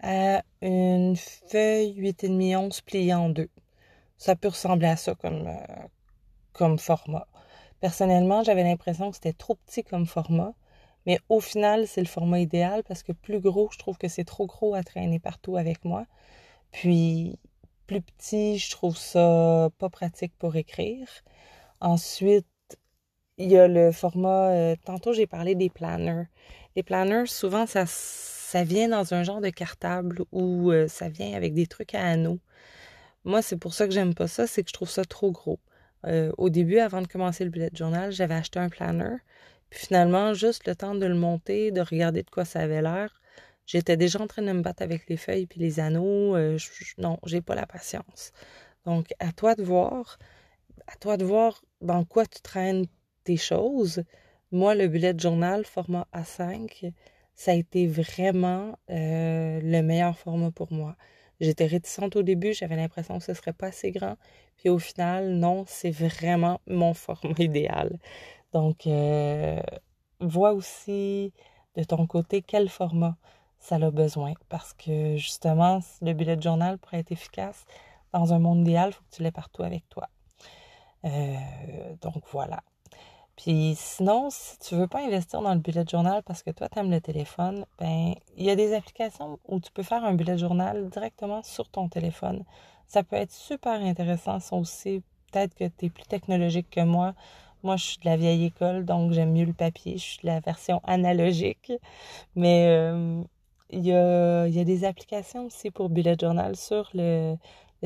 à 0.03 0.43
une 0.61 1.15
feuille 1.15 1.95
8,5 2.01 2.57
11 2.57 2.81
pliée 2.81 3.15
en 3.15 3.29
deux. 3.29 3.49
Ça 4.19 4.35
peut 4.35 4.49
ressembler 4.49 4.89
à 4.89 4.97
ça 4.97 5.15
comme, 5.15 5.47
euh, 5.47 5.87
comme 6.53 6.77
format. 6.77 7.29
Personnellement, 7.79 8.43
j'avais 8.43 8.65
l'impression 8.65 9.11
que 9.11 9.19
c'était 9.19 9.35
trop 9.35 9.55
petit 9.55 9.85
comme 9.85 10.07
format. 10.07 10.53
Mais 11.07 11.21
au 11.29 11.39
final, 11.39 11.87
c'est 11.87 12.01
le 12.01 12.09
format 12.09 12.41
idéal 12.41 12.83
parce 12.83 13.05
que 13.05 13.13
plus 13.13 13.39
gros, 13.39 13.69
je 13.71 13.79
trouve 13.79 13.99
que 13.99 14.09
c'est 14.09 14.25
trop 14.25 14.47
gros 14.49 14.75
à 14.75 14.83
traîner 14.83 15.21
partout 15.21 15.57
avec 15.57 15.85
moi. 15.85 16.07
Puis 16.73 17.39
plus 17.87 18.03
petit, 18.03 18.59
je 18.59 18.71
trouve 18.71 18.97
ça 18.97 19.71
pas 19.79 19.89
pratique 19.89 20.33
pour 20.39 20.57
écrire. 20.57 21.09
Ensuite, 21.81 22.47
il 23.39 23.51
y 23.51 23.57
a 23.59 23.69
le 23.69 23.93
format. 23.93 24.51
Euh, 24.53 24.77
tantôt, 24.85 25.13
j'ai 25.13 25.27
parlé 25.27 25.55
des 25.55 25.71
planners. 25.71 26.25
Les 26.77 26.83
planners, 26.83 27.27
souvent, 27.27 27.67
ça, 27.67 27.85
ça 27.87 28.65
vient 28.65 28.89
dans 28.89 29.15
un 29.15 29.23
genre 29.23 29.41
de 29.41 29.51
cartable 29.51 30.23
ou 30.33 30.71
euh, 30.73 30.89
ça 30.89 31.09
vient 31.09 31.35
avec 31.35 31.55
des 31.55 31.67
trucs 31.67 31.95
à 31.95 32.05
anneaux. 32.05 32.41
Moi, 33.25 33.43
c'est 33.43 33.57
pour 33.57 33.75
ça 33.75 33.87
que 33.87 33.93
j'aime 33.95 34.15
pas 34.15 34.29
ça, 34.29 34.47
c'est 34.47 34.63
que 34.63 34.69
je 34.71 34.75
trouve 34.75 34.91
ça 34.91 35.05
trop 35.05 35.33
gros. 35.33 35.61
Euh, 36.07 36.33
au 36.39 36.51
début, 36.51 36.79
avant 36.79 37.03
de 37.03 37.09
commencer 37.09 37.45
le 37.45 37.51
bullet 37.51 37.71
journal, 37.75 38.13
j'avais 38.13 38.35
acheté 38.35 38.59
un 38.59 38.69
planner. 38.69 39.17
Puis 39.71 39.87
finalement, 39.87 40.35
juste 40.35 40.67
le 40.67 40.77
temps 40.77 40.95
de 40.95 41.07
le 41.07 41.15
monter, 41.15 41.73
de 41.73 41.81
regarder 41.81 42.23
de 42.23 42.31
quoi 42.31 42.45
ça 42.45 42.61
avait 42.61 42.83
l'air, 42.83 43.21
j'étais 43.67 43.97
déjà 43.97 44.21
en 44.21 44.27
train 44.27 44.43
de 44.43 44.53
me 44.53 44.63
battre 44.63 44.83
avec 44.83 45.09
les 45.09 45.17
feuilles 45.17 45.47
puis 45.47 45.61
les 45.61 45.81
anneaux. 45.81 46.37
Euh, 46.37 46.59
non, 46.99 47.19
j'ai 47.27 47.43
pas 47.43 47.55
la 47.55 47.67
patience. 47.67 48.33
Donc, 48.85 49.09
à 49.19 49.33
toi 49.33 49.55
de 49.55 49.63
voir, 49.63 50.19
à 50.87 50.97
toi 50.97 51.17
de 51.17 51.25
voir 51.25 51.63
dans 51.81 52.05
quoi 52.05 52.27
tu 52.27 52.41
traînes 52.41 52.87
tes 53.25 53.37
choses. 53.37 54.05
Moi, 54.53 54.75
le 54.75 54.89
bullet 54.89 55.15
journal 55.19 55.65
format 55.65 56.07
A5, 56.15 56.93
ça 57.35 57.51
a 57.51 57.55
été 57.55 57.87
vraiment 57.87 58.79
euh, 58.91 59.61
le 59.63 59.83
meilleur 59.83 60.17
format 60.19 60.51
pour 60.51 60.73
moi. 60.73 60.97
J'étais 61.41 61.67
réticente 61.67 62.17
au 62.17 62.23
début, 62.23 62.55
j'avais 62.55 62.77
l'impression 62.77 63.19
que 63.19 63.25
ce 63.25 63.35
serait 63.35 63.53
pas 63.53 63.67
assez 63.67 63.91
grand. 63.91 64.17
Puis 64.57 64.71
au 64.71 64.79
final, 64.79 65.33
non, 65.35 65.65
c'est 65.67 65.91
vraiment 65.91 66.61
mon 66.67 66.95
format 67.07 67.35
idéal. 67.39 67.99
Donc, 68.53 68.87
euh, 68.87 69.61
vois 70.21 70.53
aussi 70.53 71.33
de 71.77 71.85
ton 71.85 72.07
côté 72.07 72.43
quel 72.43 72.69
format 72.69 73.17
ça 73.67 73.77
a 73.77 73.91
besoin. 73.91 74.35
Parce 74.49 74.73
que 74.73 75.17
justement, 75.17 75.81
le 76.01 76.13
bullet 76.13 76.41
journal, 76.41 76.79
pour 76.79 76.95
être 76.95 77.11
efficace, 77.13 77.65
dans 78.13 78.33
un 78.33 78.39
monde 78.39 78.61
idéal, 78.61 78.91
il 78.91 78.93
faut 78.93 79.03
que 79.11 79.17
tu 79.17 79.23
l'aies 79.23 79.33
partout 79.33 79.63
avec 79.63 79.89
toi. 79.89 80.09
Euh, 81.05 81.37
donc 82.01 82.23
voilà. 82.33 82.63
Puis 83.37 83.75
sinon, 83.77 84.29
si 84.31 84.59
tu 84.61 84.77
veux 84.77 84.87
pas 84.87 85.05
investir 85.05 85.43
dans 85.43 85.53
le 85.53 85.61
bullet 85.61 85.85
journal 85.87 86.23
parce 86.23 86.43
que 86.43 86.51
toi, 86.51 86.69
tu 86.69 86.79
aimes 86.79 86.91
le 86.91 87.01
téléphone, 87.01 87.67
ben 87.79 88.15
il 88.37 88.45
y 88.45 88.51
a 88.51 88.57
des 88.57 88.75
applications 88.75 89.39
où 89.47 89.61
tu 89.61 89.71
peux 89.73 89.83
faire 89.83 90.05
un 90.05 90.15
bullet 90.15 90.39
journal 90.39 90.89
directement 90.89 91.43
sur 91.43 91.69
ton 91.69 91.89
téléphone. 91.89 92.45
Ça 92.87 93.03
peut 93.03 93.17
être 93.17 93.33
super 93.33 93.81
intéressant. 93.83 94.41
Ça 94.41 94.57
aussi, 94.57 95.03
peut-être 95.31 95.55
que 95.55 95.65
tu 95.65 95.87
es 95.87 95.91
plus 95.91 96.05
technologique 96.05 96.71
que 96.71 96.81
moi. 96.81 97.15
Moi, 97.63 97.77
je 97.77 97.85
suis 97.85 97.99
de 97.99 98.07
la 98.07 98.17
vieille 98.17 98.45
école, 98.47 98.85
donc 98.85 99.13
j'aime 99.13 99.33
mieux 99.33 99.45
le 99.45 99.53
papier. 99.53 99.99
Je 99.99 100.05
suis 100.05 100.19
de 100.23 100.29
la 100.29 100.41
version 100.41 100.81
analogique. 100.85 101.73
Mais 102.37 102.67
euh, 102.69 103.23
il, 103.71 103.85
y 103.87 103.93
a, 103.93 104.47
il 104.47 104.55
y 104.55 104.61
a 104.61 104.65
des 104.65 104.85
applications 104.85 105.47
aussi 105.47 105.71
pour 105.71 105.89
bullet 105.91 106.17
journal 106.21 106.57
sur 106.57 106.89
le, 106.95 107.37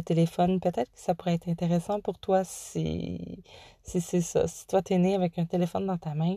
téléphone. 0.04 0.60
Peut-être 0.60 0.90
que 0.92 0.98
ça 0.98 1.14
pourrait 1.14 1.34
être 1.34 1.48
intéressant 1.48 2.00
pour 2.00 2.18
toi 2.18 2.42
si, 2.44 3.44
si 3.82 4.00
c'est 4.00 4.22
ça. 4.22 4.46
Si 4.46 4.66
toi, 4.66 4.80
tu 4.82 4.94
es 4.94 4.98
né 4.98 5.14
avec 5.14 5.38
un 5.38 5.44
téléphone 5.44 5.86
dans 5.86 5.98
ta 5.98 6.14
main, 6.14 6.36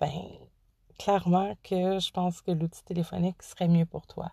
ben 0.00 0.10
clairement 0.98 1.54
que 1.62 1.98
je 2.00 2.10
pense 2.10 2.42
que 2.42 2.50
l'outil 2.50 2.82
téléphonique 2.84 3.42
serait 3.42 3.68
mieux 3.68 3.86
pour 3.86 4.06
toi. 4.06 4.32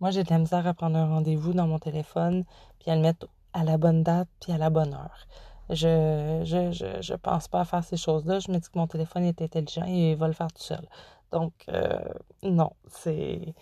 Moi, 0.00 0.10
j'ai 0.10 0.24
de 0.24 0.30
la 0.30 0.38
misère 0.38 0.66
à 0.66 0.74
prendre 0.74 0.96
un 0.96 1.06
rendez-vous 1.08 1.52
dans 1.52 1.66
mon 1.66 1.78
téléphone, 1.78 2.44
puis 2.78 2.90
à 2.90 2.96
le 2.96 3.02
mettre 3.02 3.28
à 3.52 3.64
la 3.64 3.78
bonne 3.78 4.02
date, 4.02 4.28
puis 4.40 4.52
à 4.52 4.58
la 4.58 4.70
bonne 4.70 4.94
heure. 4.94 5.26
Je 5.70 6.42
je, 6.44 6.72
je, 6.72 7.00
je 7.00 7.14
pense 7.14 7.48
pas 7.48 7.60
à 7.60 7.64
faire 7.64 7.84
ces 7.84 7.96
choses-là. 7.96 8.38
Je 8.38 8.50
me 8.50 8.58
dis 8.58 8.68
que 8.68 8.78
mon 8.78 8.86
téléphone 8.86 9.24
est 9.24 9.40
intelligent 9.42 9.86
et 9.86 10.12
il 10.12 10.16
va 10.16 10.26
le 10.28 10.34
faire 10.34 10.52
tout 10.52 10.62
seul. 10.62 10.86
Donc, 11.34 11.52
euh, 11.68 11.98
non, 12.44 12.70
c'est. 12.86 13.54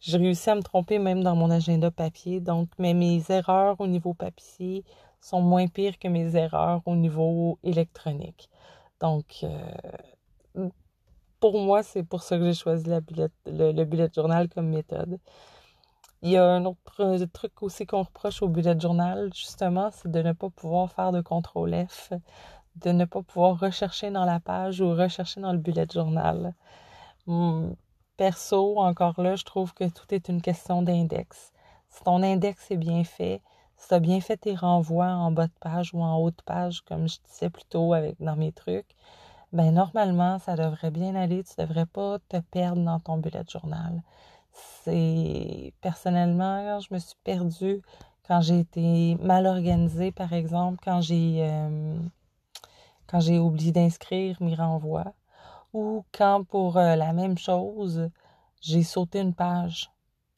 J'ai 0.00 0.18
réussi 0.18 0.50
à 0.50 0.56
me 0.56 0.62
tromper 0.62 0.98
même 0.98 1.22
dans 1.22 1.36
mon 1.36 1.48
agenda 1.50 1.92
papier. 1.92 2.40
Donc, 2.40 2.68
mais 2.78 2.92
mes 2.92 3.22
erreurs 3.28 3.80
au 3.80 3.86
niveau 3.86 4.14
papier 4.14 4.84
sont 5.20 5.40
moins 5.40 5.68
pires 5.68 5.98
que 6.00 6.08
mes 6.08 6.34
erreurs 6.34 6.82
au 6.86 6.96
niveau 6.96 7.60
électronique. 7.62 8.50
Donc, 9.00 9.44
euh, 9.44 10.68
pour 11.38 11.60
moi, 11.60 11.84
c'est 11.84 12.02
pour 12.02 12.22
ça 12.24 12.36
que 12.36 12.44
j'ai 12.46 12.54
choisi 12.54 12.90
le, 12.90 13.30
le, 13.46 13.84
bullet 13.84 14.10
journal 14.12 14.48
comme 14.48 14.68
méthode. 14.68 15.18
Il 16.22 16.30
y 16.30 16.36
a 16.36 16.44
un 16.44 16.64
autre 16.64 17.26
truc 17.32 17.62
aussi 17.62 17.86
qu'on 17.86 18.02
reproche 18.02 18.42
au 18.42 18.48
bullet 18.48 18.78
journal, 18.78 19.30
justement, 19.34 19.90
c'est 19.92 20.10
de 20.10 20.20
ne 20.22 20.32
pas 20.32 20.50
pouvoir 20.50 20.90
faire 20.92 21.12
de 21.12 21.20
contrôle 21.20 21.74
F, 21.88 22.12
de 22.76 22.90
ne 22.90 23.04
pas 23.04 23.22
pouvoir 23.22 23.60
rechercher 23.60 24.10
dans 24.10 24.24
la 24.24 24.40
page 24.40 24.80
ou 24.80 24.90
rechercher 24.90 25.40
dans 25.40 25.52
le 25.52 25.58
bullet 25.58 25.86
journal. 25.92 26.54
Perso, 28.16 28.78
encore 28.78 29.20
là, 29.20 29.36
je 29.36 29.44
trouve 29.44 29.72
que 29.72 29.88
tout 29.88 30.12
est 30.14 30.28
une 30.28 30.42
question 30.42 30.82
d'index. 30.82 31.52
Si 31.88 32.04
ton 32.04 32.22
index 32.22 32.70
est 32.70 32.76
bien 32.76 33.04
fait, 33.04 33.40
si 33.76 33.88
tu 33.88 33.94
as 33.94 34.00
bien 34.00 34.20
fait 34.20 34.36
tes 34.36 34.54
renvois 34.54 35.08
en 35.08 35.30
bas 35.32 35.46
de 35.46 35.52
page 35.60 35.94
ou 35.94 36.02
en 36.02 36.16
haut 36.18 36.30
de 36.30 36.42
page, 36.44 36.82
comme 36.82 37.08
je 37.08 37.18
disais 37.30 37.48
plus 37.50 37.64
tôt 37.64 37.94
avec, 37.94 38.16
dans 38.20 38.36
mes 38.36 38.52
trucs, 38.52 38.94
ben 39.52 39.72
normalement, 39.72 40.38
ça 40.38 40.54
devrait 40.54 40.90
bien 40.90 41.14
aller. 41.14 41.42
Tu 41.44 41.54
ne 41.58 41.66
devrais 41.66 41.86
pas 41.86 42.18
te 42.28 42.36
perdre 42.38 42.84
dans 42.84 43.00
ton 43.00 43.18
bullet 43.18 43.44
journal. 43.48 44.02
C'est 44.52 45.72
personnellement, 45.80 46.78
je 46.80 46.92
me 46.92 46.98
suis 46.98 47.16
perdue 47.24 47.80
quand 48.26 48.40
j'ai 48.40 48.60
été 48.60 49.16
mal 49.16 49.46
organisée, 49.46 50.12
par 50.12 50.32
exemple, 50.32 50.78
quand 50.84 51.00
j'ai 51.00 51.38
euh, 51.48 51.98
quand 53.08 53.20
j'ai 53.20 53.38
oublié 53.38 53.72
d'inscrire 53.72 54.36
mes 54.40 54.54
renvois 54.54 55.14
ou 55.72 56.04
quand 56.12 56.44
pour 56.44 56.76
euh, 56.76 56.96
la 56.96 57.12
même 57.12 57.38
chose, 57.38 58.10
j'ai 58.60 58.82
sauté 58.82 59.20
une 59.20 59.34
page. 59.34 59.90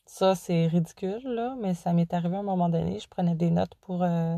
Ça, 0.06 0.34
c'est 0.34 0.66
ridicule, 0.66 1.56
mais 1.60 1.74
ça 1.74 1.92
m'est 1.92 2.12
arrivé 2.12 2.36
à 2.36 2.40
un 2.40 2.42
moment 2.42 2.68
donné. 2.68 2.98
Je 2.98 3.08
prenais 3.08 3.34
des 3.34 3.50
notes 3.50 3.74
pour 3.80 4.02
euh, 4.02 4.36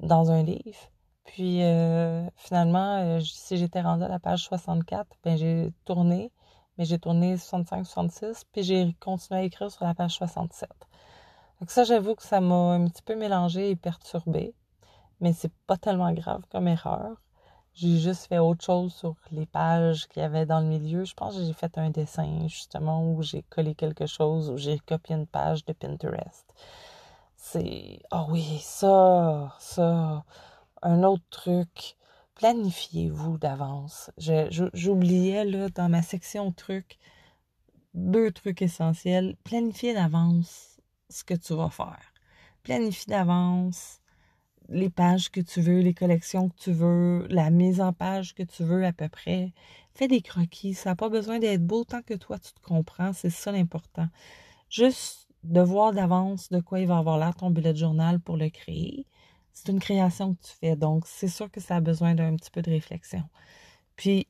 dans 0.00 0.30
un 0.30 0.42
livre. 0.42 0.90
Puis 1.24 1.62
euh, 1.62 2.26
finalement, 2.36 3.20
si 3.20 3.58
j'étais 3.58 3.80
rendue 3.82 4.04
à 4.04 4.08
la 4.08 4.18
page 4.18 4.44
64, 4.44 5.06
ben 5.22 5.36
j'ai 5.36 5.72
tourné, 5.84 6.32
mais 6.78 6.84
j'ai 6.84 6.98
tourné 6.98 7.36
65-66, 7.36 8.44
puis 8.52 8.62
j'ai 8.62 8.94
continué 9.00 9.40
à 9.40 9.42
écrire 9.44 9.70
sur 9.70 9.84
la 9.84 9.94
page 9.94 10.16
67. 10.16 10.70
Donc 11.60 11.70
ça, 11.70 11.84
j'avoue 11.84 12.14
que 12.14 12.22
ça 12.22 12.40
m'a 12.40 12.54
un 12.54 12.86
petit 12.88 13.02
peu 13.02 13.16
mélangé 13.16 13.70
et 13.70 13.76
perturbé, 13.76 14.54
mais 15.20 15.32
c'est 15.32 15.52
pas 15.66 15.76
tellement 15.76 16.12
grave 16.12 16.42
comme 16.50 16.68
erreur. 16.68 17.20
J'ai 17.80 17.96
juste 17.98 18.26
fait 18.26 18.40
autre 18.40 18.64
chose 18.64 18.92
sur 18.92 19.14
les 19.30 19.46
pages 19.46 20.08
qu'il 20.08 20.20
y 20.20 20.24
avait 20.24 20.46
dans 20.46 20.58
le 20.58 20.66
milieu. 20.66 21.04
Je 21.04 21.14
pense 21.14 21.36
que 21.36 21.44
j'ai 21.44 21.52
fait 21.52 21.78
un 21.78 21.90
dessin, 21.90 22.48
justement, 22.48 23.08
où 23.08 23.22
j'ai 23.22 23.42
collé 23.42 23.76
quelque 23.76 24.06
chose, 24.06 24.50
où 24.50 24.56
j'ai 24.56 24.80
copié 24.80 25.14
une 25.14 25.28
page 25.28 25.64
de 25.64 25.72
Pinterest. 25.72 26.52
C'est. 27.36 28.00
Ah 28.10 28.26
oui, 28.28 28.58
ça, 28.62 29.54
ça. 29.60 30.24
Un 30.82 31.04
autre 31.04 31.22
truc. 31.30 31.96
Planifiez-vous 32.34 33.38
d'avance. 33.38 34.10
J'oubliais, 34.18 35.44
là, 35.44 35.68
dans 35.68 35.88
ma 35.88 36.02
section 36.02 36.50
trucs, 36.50 36.98
deux 37.94 38.32
trucs 38.32 38.60
essentiels. 38.60 39.36
Planifiez 39.44 39.94
d'avance 39.94 40.78
ce 41.10 41.22
que 41.22 41.34
tu 41.34 41.54
vas 41.54 41.70
faire. 41.70 42.12
Planifie 42.64 43.06
d'avance 43.06 44.00
les 44.68 44.90
pages 44.90 45.30
que 45.30 45.40
tu 45.40 45.60
veux, 45.60 45.80
les 45.80 45.94
collections 45.94 46.48
que 46.50 46.56
tu 46.58 46.72
veux, 46.72 47.26
la 47.28 47.50
mise 47.50 47.80
en 47.80 47.92
page 47.92 48.34
que 48.34 48.42
tu 48.42 48.64
veux 48.64 48.84
à 48.84 48.92
peu 48.92 49.08
près. 49.08 49.52
Fais 49.94 50.08
des 50.08 50.20
croquis. 50.20 50.74
Ça 50.74 50.90
n'a 50.90 50.96
pas 50.96 51.08
besoin 51.08 51.38
d'être 51.38 51.66
beau 51.66 51.84
tant 51.84 52.02
que 52.02 52.14
toi, 52.14 52.38
tu 52.38 52.52
te 52.52 52.60
comprends. 52.60 53.12
C'est 53.12 53.30
ça 53.30 53.52
l'important. 53.52 54.08
Juste 54.68 55.28
de 55.44 55.60
voir 55.60 55.92
d'avance 55.92 56.50
de 56.50 56.60
quoi 56.60 56.80
il 56.80 56.86
va 56.86 56.98
avoir 56.98 57.18
l'air 57.18 57.34
ton 57.34 57.50
bullet 57.50 57.74
journal 57.74 58.20
pour 58.20 58.36
le 58.36 58.50
créer. 58.50 59.06
C'est 59.52 59.72
une 59.72 59.80
création 59.80 60.34
que 60.34 60.42
tu 60.42 60.52
fais. 60.60 60.76
Donc, 60.76 61.04
c'est 61.06 61.28
sûr 61.28 61.50
que 61.50 61.60
ça 61.60 61.76
a 61.76 61.80
besoin 61.80 62.14
d'un 62.14 62.36
petit 62.36 62.50
peu 62.50 62.62
de 62.62 62.70
réflexion. 62.70 63.24
Puis, 63.96 64.28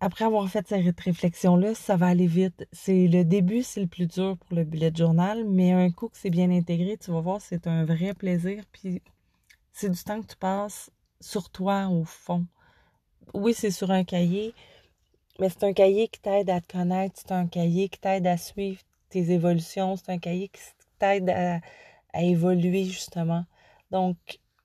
après 0.00 0.24
avoir 0.24 0.48
fait 0.48 0.66
cette 0.68 1.00
réflexion-là, 1.00 1.74
ça 1.74 1.96
va 1.96 2.06
aller 2.06 2.26
vite. 2.26 2.66
C'est 2.72 3.08
le 3.08 3.24
début, 3.24 3.62
c'est 3.62 3.80
le 3.80 3.86
plus 3.86 4.06
dur 4.06 4.36
pour 4.38 4.56
le 4.56 4.64
bullet 4.64 4.92
journal, 4.94 5.44
mais 5.44 5.72
un 5.72 5.90
coup 5.90 6.08
que 6.08 6.16
c'est 6.16 6.30
bien 6.30 6.50
intégré, 6.50 6.96
tu 6.96 7.10
vas 7.10 7.20
voir, 7.20 7.40
c'est 7.40 7.66
un 7.66 7.84
vrai 7.84 8.14
plaisir. 8.14 8.64
Puis 8.72 9.02
c'est 9.72 9.90
du 9.90 10.02
temps 10.02 10.20
que 10.22 10.28
tu 10.28 10.36
passes 10.36 10.90
sur 11.20 11.50
toi 11.50 11.88
au 11.88 12.04
fond. 12.04 12.46
Oui, 13.34 13.54
c'est 13.54 13.70
sur 13.70 13.90
un 13.90 14.04
cahier, 14.04 14.54
mais 15.40 15.48
c'est 15.48 15.64
un 15.64 15.72
cahier 15.72 16.08
qui 16.08 16.20
t'aide 16.20 16.50
à 16.50 16.60
te 16.60 16.72
connaître, 16.72 17.16
c'est 17.18 17.32
un 17.32 17.46
cahier 17.46 17.88
qui 17.88 17.98
t'aide 18.00 18.26
à 18.26 18.36
suivre 18.36 18.80
tes 19.10 19.30
évolutions, 19.32 19.96
c'est 19.96 20.10
un 20.10 20.18
cahier 20.18 20.48
qui 20.48 20.60
t'aide 20.98 21.30
à, 21.30 21.60
à 22.12 22.22
évoluer 22.22 22.84
justement. 22.84 23.44
Donc, 23.90 24.16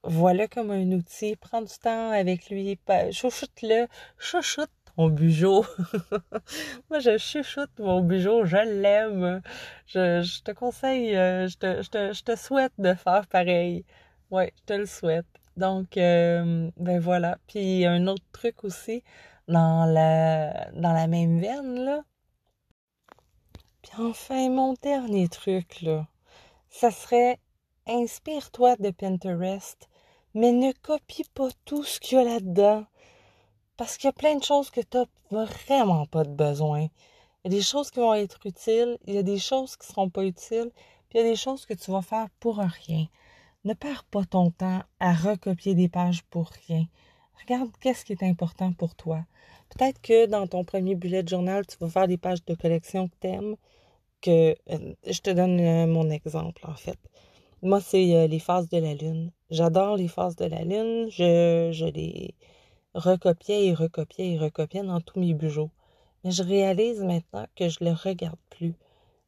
voilà 0.04 0.48
comme 0.48 0.72
un 0.72 0.92
outil. 0.92 1.36
Prends 1.38 1.62
du 1.62 1.74
temps 1.82 2.10
avec 2.12 2.50
lui. 2.50 2.78
Chouchoute-le. 3.12 3.88
Chouchoute 4.18 4.70
mon 4.98 5.10
bijou. 5.10 5.66
Moi, 6.90 7.00
je 7.00 7.18
chuchote 7.18 7.80
mon 7.80 8.02
bijou, 8.02 8.46
je 8.46 8.58
l'aime. 8.58 9.42
Je, 9.88 10.42
te 10.42 10.52
conseille, 10.52 11.16
euh, 11.16 11.48
je, 11.48 12.22
te, 12.22 12.36
souhaite 12.36 12.74
de 12.78 12.94
faire 12.94 13.28
pareil. 13.28 13.86
Ouais, 14.32 14.54
je 14.58 14.64
te 14.66 14.74
le 14.74 14.86
souhaite. 14.86 15.26
Donc, 15.58 15.98
euh, 15.98 16.70
ben 16.78 17.00
voilà. 17.00 17.38
Puis, 17.48 17.86
un 17.86 18.08
autre 18.08 18.26
truc 18.32 18.64
aussi, 18.64 19.04
dans 19.48 19.86
la, 19.86 20.72
dans 20.72 20.94
la 20.94 21.08
même 21.08 21.40
veine, 21.40 21.84
là. 21.86 22.04
Puis 23.82 23.92
enfin, 24.00 24.50
mon 24.50 24.74
dernier 24.82 25.28
truc, 25.28 25.82
là, 25.82 26.08
ça 26.70 26.90
serait 26.90 27.40
inspire-toi 27.88 28.78
de 28.78 28.92
Pinterest, 28.92 29.90
mais 30.34 30.52
ne 30.52 30.72
copie 30.72 31.26
pas 31.34 31.50
tout 31.66 31.84
ce 31.84 32.00
qu'il 32.00 32.18
y 32.18 32.22
a 32.22 32.24
là-dedans. 32.24 32.86
Parce 33.78 33.98
qu'il 33.98 34.08
y 34.08 34.10
a 34.10 34.14
plein 34.14 34.36
de 34.36 34.44
choses 34.44 34.70
que 34.70 34.82
tu 34.82 34.98
n'as 35.32 35.46
vraiment 35.46 36.06
pas 36.06 36.24
de 36.24 36.30
besoin. 36.30 36.88
Il 37.44 37.52
y 37.52 37.56
a 37.56 37.58
des 37.58 37.64
choses 37.64 37.90
qui 37.90 38.00
vont 38.00 38.14
être 38.14 38.40
utiles, 38.46 38.98
il 39.08 39.16
y 39.16 39.18
a 39.18 39.24
des 39.24 39.40
choses 39.40 39.76
qui 39.76 39.88
ne 39.88 39.94
seront 39.94 40.10
pas 40.10 40.24
utiles, 40.24 40.72
puis 41.10 41.20
il 41.20 41.26
y 41.26 41.28
a 41.28 41.30
des 41.30 41.36
choses 41.36 41.66
que 41.66 41.74
tu 41.74 41.92
vas 41.92 42.02
faire 42.02 42.28
pour 42.40 42.58
rien. 42.58 43.08
Ne 43.66 43.74
perds 43.74 44.04
pas 44.06 44.26
ton 44.26 44.52
temps 44.52 44.84
à 45.00 45.14
recopier 45.14 45.74
des 45.74 45.90
pages 45.90 46.24
pour 46.30 46.52
rien. 46.68 46.86
Regarde 47.42 47.72
qu'est-ce 47.80 48.06
qui 48.06 48.14
est 48.14 48.24
important 48.24 48.74
pour 48.74 48.96
toi. 48.96 49.26
Peut-être 49.70 50.02
que 50.02 50.28
dans 50.28 50.46
ton 50.48 50.64
premier 50.64 50.96
bullet 50.96 51.26
journal, 51.26 51.66
tu 51.66 51.78
vas 51.80 51.90
faire 51.90 52.08
des 52.08 52.18
pages 52.18 52.46
de 52.46 52.54
collection 52.54 53.08
que 53.08 53.16
tu 53.22 53.28
aimes. 53.28 53.56
Que, 54.22 54.56
euh, 54.70 54.94
je 55.06 55.20
te 55.20 55.32
donne 55.32 55.60
euh, 55.60 55.88
mon 55.88 56.10
exemple, 56.10 56.62
en 56.68 56.76
fait. 56.76 57.00
Moi, 57.62 57.82
c'est 57.82 58.16
euh, 58.16 58.28
les 58.28 58.40
phases 58.40 58.70
de 58.70 58.78
la 58.78 58.94
lune. 58.94 59.32
J'adore 59.50 59.98
les 59.98 60.08
phases 60.08 60.36
de 60.36 60.46
la 60.46 60.64
lune. 60.64 61.10
Je, 61.10 61.72
je 61.74 61.86
les 61.86 62.36
recopiais 62.94 63.68
et 63.68 63.74
recopiais 63.74 64.34
et 64.34 64.38
recopiais 64.38 64.84
dans 64.84 65.02
tous 65.02 65.20
mes 65.20 65.34
bujots. 65.34 65.72
Mais 66.24 66.32
je 66.32 66.44
réalise 66.44 67.02
maintenant 67.02 67.46
que 67.56 67.70
je 67.70 67.78
ne 67.82 67.90
le 67.90 67.96
regarde 67.96 68.40
plus. 68.50 68.76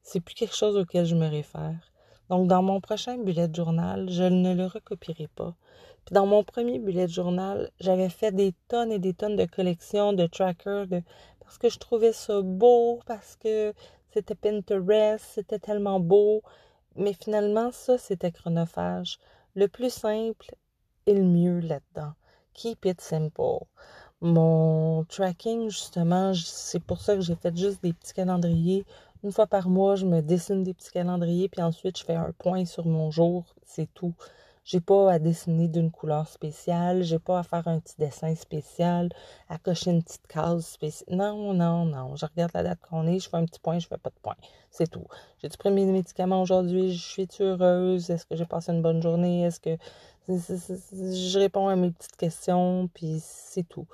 C'est 0.04 0.20
plus 0.20 0.36
quelque 0.36 0.56
chose 0.56 0.78
auquel 0.78 1.06
je 1.06 1.16
me 1.16 1.28
réfère. 1.28 1.92
Donc, 2.30 2.48
dans 2.48 2.64
mon 2.64 2.82
prochain 2.82 3.18
bullet 3.18 3.50
journal, 3.54 4.10
je 4.10 4.24
ne 4.24 4.54
le 4.54 4.66
recopierai 4.66 5.28
pas. 5.28 5.56
Puis 6.06 6.14
dans 6.14 6.26
mon 6.26 6.44
premier 6.44 6.80
bullet 6.80 7.08
journal, 7.08 7.72
j'avais 7.80 8.10
fait 8.10 8.32
des 8.32 8.54
tonnes 8.68 8.92
et 8.92 9.00
des 9.00 9.14
tonnes 9.14 9.36
de 9.36 9.46
collections, 9.46 10.14
de 10.14 10.28
trackers, 10.28 10.88
de... 10.88 11.02
parce 11.40 11.58
que 11.58 11.70
je 11.70 11.80
trouvais 11.80 12.14
ça 12.14 12.42
beau, 12.42 13.00
parce 13.08 13.36
que 13.36 13.74
c'était 14.12 14.36
Pinterest, 14.36 15.26
c'était 15.34 15.60
tellement 15.60 16.00
beau. 16.00 16.42
Mais 16.96 17.14
finalement, 17.14 17.72
ça, 17.72 17.98
c'était 17.98 18.32
chronophage. 18.32 19.18
Le 19.56 19.68
plus 19.68 19.92
simple 19.92 20.56
et 21.08 21.14
le 21.14 21.24
mieux 21.24 21.60
là-dedans. 21.60 22.14
Keep 22.56 22.86
it 22.86 23.02
simple. 23.02 23.66
Mon 24.22 25.04
tracking, 25.04 25.70
justement, 25.70 26.34
c'est 26.34 26.80
pour 26.80 27.02
ça 27.02 27.16
que 27.16 27.22
j'ai 27.22 27.36
fait 27.36 27.56
juste 27.56 27.84
des 27.84 27.94
petits 27.94 28.14
calendriers. 28.14 28.86
Une 29.24 29.32
fois 29.34 29.46
par 29.46 29.68
mois, 29.70 29.96
je 29.96 30.06
me 30.06 30.22
dessine 30.22 30.64
des 30.64 30.74
petits 30.74 30.92
calendriers, 30.92 31.50
puis 31.50 31.62
ensuite, 31.62 32.00
je 32.00 32.06
fais 32.06 32.16
un 32.16 32.32
point 32.38 32.66
sur 32.66 32.86
mon 32.86 33.12
jour. 33.12 33.44
C'est 33.66 33.94
tout. 33.94 34.14
J'ai 34.64 34.80
pas 34.80 35.12
à 35.12 35.20
dessiner 35.20 35.68
d'une 35.68 35.92
couleur 35.92 36.28
spéciale, 36.28 37.04
j'ai 37.04 37.20
pas 37.20 37.38
à 37.38 37.44
faire 37.44 37.68
un 37.68 37.80
petit 37.80 37.98
dessin 38.00 38.34
spécial, 38.34 39.10
à 39.48 39.60
cocher 39.60 39.92
une 39.92 40.02
petite 40.02 40.26
case 40.26 40.66
spéciale. 40.66 41.16
Non, 41.16 41.54
non, 41.54 41.86
non. 41.86 42.16
Je 42.16 42.26
regarde 42.26 42.52
la 42.56 42.64
date 42.64 42.80
qu'on 42.90 43.06
est, 43.06 43.20
je 43.20 43.30
fais 43.30 43.38
un 43.38 43.46
petit 43.46 43.60
point, 43.60 43.78
je 43.78 43.88
fais 43.88 43.98
pas 43.98 44.10
de 44.10 44.20
point. 44.24 44.38
C'est 44.72 44.90
tout. 44.90 45.06
J'ai-tu 45.40 45.58
pris 45.58 45.72
mes 45.72 45.86
médicaments 45.86 46.42
aujourd'hui? 46.42 46.94
Je 46.94 47.04
suis 47.04 47.28
heureuse? 47.42 48.10
Est-ce 48.10 48.26
que 48.26 48.36
j'ai 48.36 48.46
passé 48.46 48.72
une 48.72 48.82
bonne 48.82 49.04
journée? 49.04 49.44
Est-ce 49.44 49.60
que 49.60 49.78
je 50.28 51.40
réponds 51.40 51.68
à 51.68 51.76
mes 51.76 51.92
petites 51.92 52.16
questions, 52.16 52.90
puis 52.94 53.20
c'est 53.22 53.68
tout. 53.68 53.88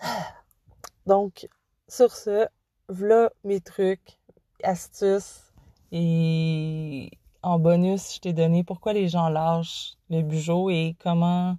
Donc, 1.06 1.48
sur 1.88 2.12
ce, 2.12 2.46
voilà 2.88 3.30
mes 3.44 3.60
trucs, 3.60 4.18
astuces 4.62 5.52
et 5.92 7.10
en 7.42 7.58
bonus, 7.58 8.16
je 8.16 8.20
t'ai 8.20 8.32
donné 8.32 8.64
pourquoi 8.64 8.92
les 8.92 9.08
gens 9.08 9.28
lâchent 9.28 9.94
le 10.10 10.22
bugeot 10.22 10.70
et 10.70 10.96
comment 11.00 11.56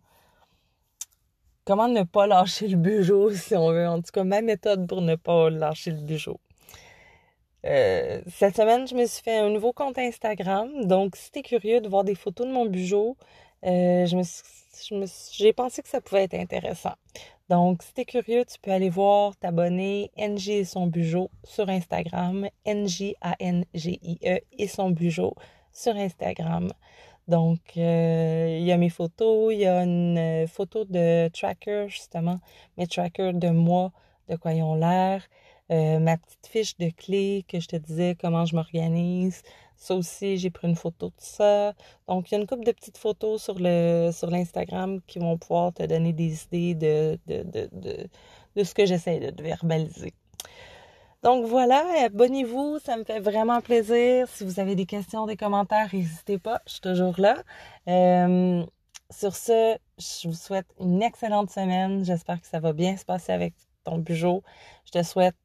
comment 1.65 1.87
ne 1.87 2.03
pas 2.03 2.27
lâcher 2.27 2.67
le 2.67 2.77
bugeot 2.77 3.31
si 3.33 3.55
on 3.55 3.71
veut. 3.71 3.87
En 3.87 4.01
tout 4.01 4.11
cas, 4.11 4.23
ma 4.23 4.41
méthode 4.41 4.87
pour 4.87 5.01
ne 5.01 5.15
pas 5.15 5.49
lâcher 5.49 5.91
le 5.91 6.01
bugeot. 6.01 6.39
Euh, 7.67 8.21
cette 8.27 8.55
semaine, 8.55 8.87
je 8.87 8.95
me 8.95 9.05
suis 9.05 9.21
fait 9.21 9.37
un 9.37 9.49
nouveau 9.49 9.73
compte 9.73 9.97
Instagram. 9.97 10.85
Donc, 10.85 11.17
si 11.17 11.31
tu 11.31 11.39
es 11.39 11.41
curieux 11.41 11.81
de 11.81 11.89
voir 11.89 12.05
des 12.05 12.15
photos 12.15 12.47
de 12.47 12.51
mon 12.51 12.65
me 14.95 15.05
j'ai 15.33 15.53
pensé 15.53 15.81
que 15.81 15.89
ça 15.89 15.99
pouvait 15.99 16.23
être 16.23 16.35
intéressant. 16.35 16.93
Donc, 17.49 17.83
si 17.83 17.93
tu 17.93 18.01
es 18.01 18.05
curieux, 18.05 18.45
tu 18.45 18.57
peux 18.61 18.71
aller 18.71 18.89
voir, 18.89 19.35
t'abonner, 19.37 20.11
NG 20.17 20.49
et 20.49 20.65
son 20.65 20.87
bugeot 20.87 21.29
sur 21.43 21.67
Instagram, 21.67 22.47
N-J-A-N-G-I-E 22.65 24.39
et 24.57 24.67
son 24.67 24.91
bugeot 24.91 25.35
sur 25.73 25.95
Instagram. 25.95 26.71
Donc, 27.27 27.59
euh, 27.75 28.57
il 28.59 28.65
y 28.65 28.71
a 28.71 28.77
mes 28.77 28.89
photos, 28.89 29.53
il 29.53 29.59
y 29.59 29.65
a 29.65 29.83
une 29.83 30.47
photo 30.47 30.85
de 30.85 31.27
tracker, 31.29 31.87
justement, 31.89 32.39
mes 32.77 32.87
trackers 32.87 33.33
de 33.33 33.49
moi, 33.49 33.91
de 34.29 34.37
quoi 34.37 34.53
ils 34.53 34.63
ont 34.63 34.75
l'air, 34.75 35.27
euh, 35.71 35.99
ma 35.99 36.17
petite 36.17 36.47
fiche 36.47 36.77
de 36.77 36.89
clés 36.89 37.45
que 37.47 37.59
je 37.59 37.67
te 37.67 37.75
disais, 37.75 38.15
comment 38.19 38.45
je 38.45 38.55
m'organise. 38.55 39.41
Ça 39.75 39.95
aussi, 39.95 40.37
j'ai 40.37 40.49
pris 40.49 40.67
une 40.67 40.75
photo 40.75 41.07
de 41.07 41.13
ça. 41.17 41.73
Donc, 42.07 42.31
il 42.31 42.35
y 42.35 42.37
a 42.37 42.41
une 42.41 42.47
couple 42.47 42.65
de 42.65 42.71
petites 42.71 42.97
photos 42.97 43.43
sur 43.43 43.55
le 43.59 44.09
sur 44.11 44.29
l'Instagram 44.31 45.01
qui 45.07 45.19
vont 45.19 45.37
pouvoir 45.37 45.73
te 45.73 45.83
donner 45.83 46.13
des 46.13 46.43
idées 46.45 46.75
de, 46.75 47.19
de, 47.27 47.43
de, 47.43 47.69
de, 47.73 48.07
de 48.55 48.63
ce 48.63 48.73
que 48.73 48.85
j'essaie 48.85 49.19
de 49.31 49.43
verbaliser. 49.43 50.13
Donc 51.23 51.45
voilà, 51.45 51.83
abonnez-vous, 52.05 52.79
ça 52.79 52.95
me 52.95 53.03
fait 53.03 53.19
vraiment 53.19 53.59
plaisir. 53.61 54.27
Si 54.29 54.43
vous 54.45 54.59
avez 54.59 54.75
des 54.75 54.85
questions, 54.85 55.25
des 55.25 55.35
commentaires, 55.35 55.89
n'hésitez 55.93 56.37
pas, 56.37 56.61
je 56.67 56.73
suis 56.73 56.81
toujours 56.81 57.19
là. 57.19 57.43
Euh, 57.87 58.63
sur 59.09 59.35
ce, 59.35 59.77
je 59.97 60.27
vous 60.27 60.35
souhaite 60.35 60.67
une 60.79 61.01
excellente 61.01 61.49
semaine. 61.49 62.05
J'espère 62.05 62.39
que 62.39 62.47
ça 62.47 62.59
va 62.59 62.71
bien 62.73 62.95
se 62.97 63.05
passer 63.05 63.31
avec 63.31 63.53
ton 63.83 63.97
bugeot. 63.97 64.43
Je 64.85 64.91
te 64.91 65.03
souhaite 65.03 65.35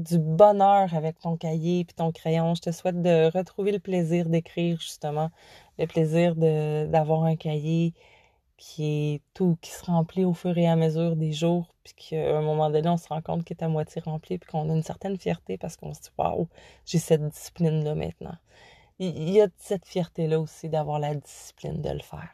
du 0.00 0.18
bonheur 0.18 0.94
avec 0.94 1.18
ton 1.18 1.36
cahier 1.36 1.80
et 1.80 1.84
ton 1.84 2.12
crayon. 2.12 2.54
Je 2.54 2.62
te 2.62 2.72
souhaite 2.72 3.00
de 3.02 3.30
retrouver 3.36 3.72
le 3.72 3.78
plaisir 3.78 4.28
d'écrire, 4.28 4.80
justement, 4.80 5.30
le 5.78 5.86
plaisir 5.86 6.34
d'avoir 6.36 7.24
un 7.24 7.36
cahier 7.36 7.94
qui 8.56 8.84
est 8.84 9.22
tout, 9.32 9.56
qui 9.62 9.70
se 9.70 9.84
remplit 9.84 10.24
au 10.24 10.34
fur 10.34 10.56
et 10.58 10.68
à 10.68 10.76
mesure 10.76 11.16
des 11.16 11.32
jours, 11.32 11.74
puis 11.82 11.94
qu'à 11.94 12.36
un 12.38 12.42
moment 12.42 12.68
donné, 12.68 12.88
on 12.90 12.98
se 12.98 13.08
rend 13.08 13.22
compte 13.22 13.42
qu'il 13.44 13.56
est 13.56 13.64
à 13.64 13.68
moitié 13.68 14.02
rempli, 14.02 14.36
puis 14.36 14.50
qu'on 14.50 14.68
a 14.68 14.74
une 14.74 14.82
certaine 14.82 15.18
fierté 15.18 15.56
parce 15.56 15.76
qu'on 15.76 15.94
se 15.94 16.00
dit 16.02 16.10
Waouh, 16.18 16.46
j'ai 16.84 16.98
cette 16.98 17.26
discipline-là 17.26 17.94
maintenant. 17.94 18.36
Il 18.98 19.30
y 19.30 19.40
a 19.40 19.48
cette 19.56 19.86
fierté-là 19.86 20.38
aussi 20.38 20.68
d'avoir 20.68 20.98
la 20.98 21.14
discipline 21.14 21.80
de 21.80 21.88
le 21.88 22.00
faire. 22.02 22.32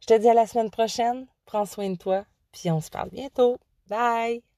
Je 0.00 0.06
te 0.06 0.18
dis 0.18 0.28
à 0.28 0.34
la 0.34 0.46
semaine 0.46 0.70
prochaine. 0.70 1.26
Prends 1.44 1.66
soin 1.66 1.90
de 1.90 1.96
toi, 1.96 2.24
puis 2.52 2.70
on 2.70 2.80
se 2.80 2.90
parle 2.90 3.10
bientôt. 3.10 3.58
Bye! 3.88 4.55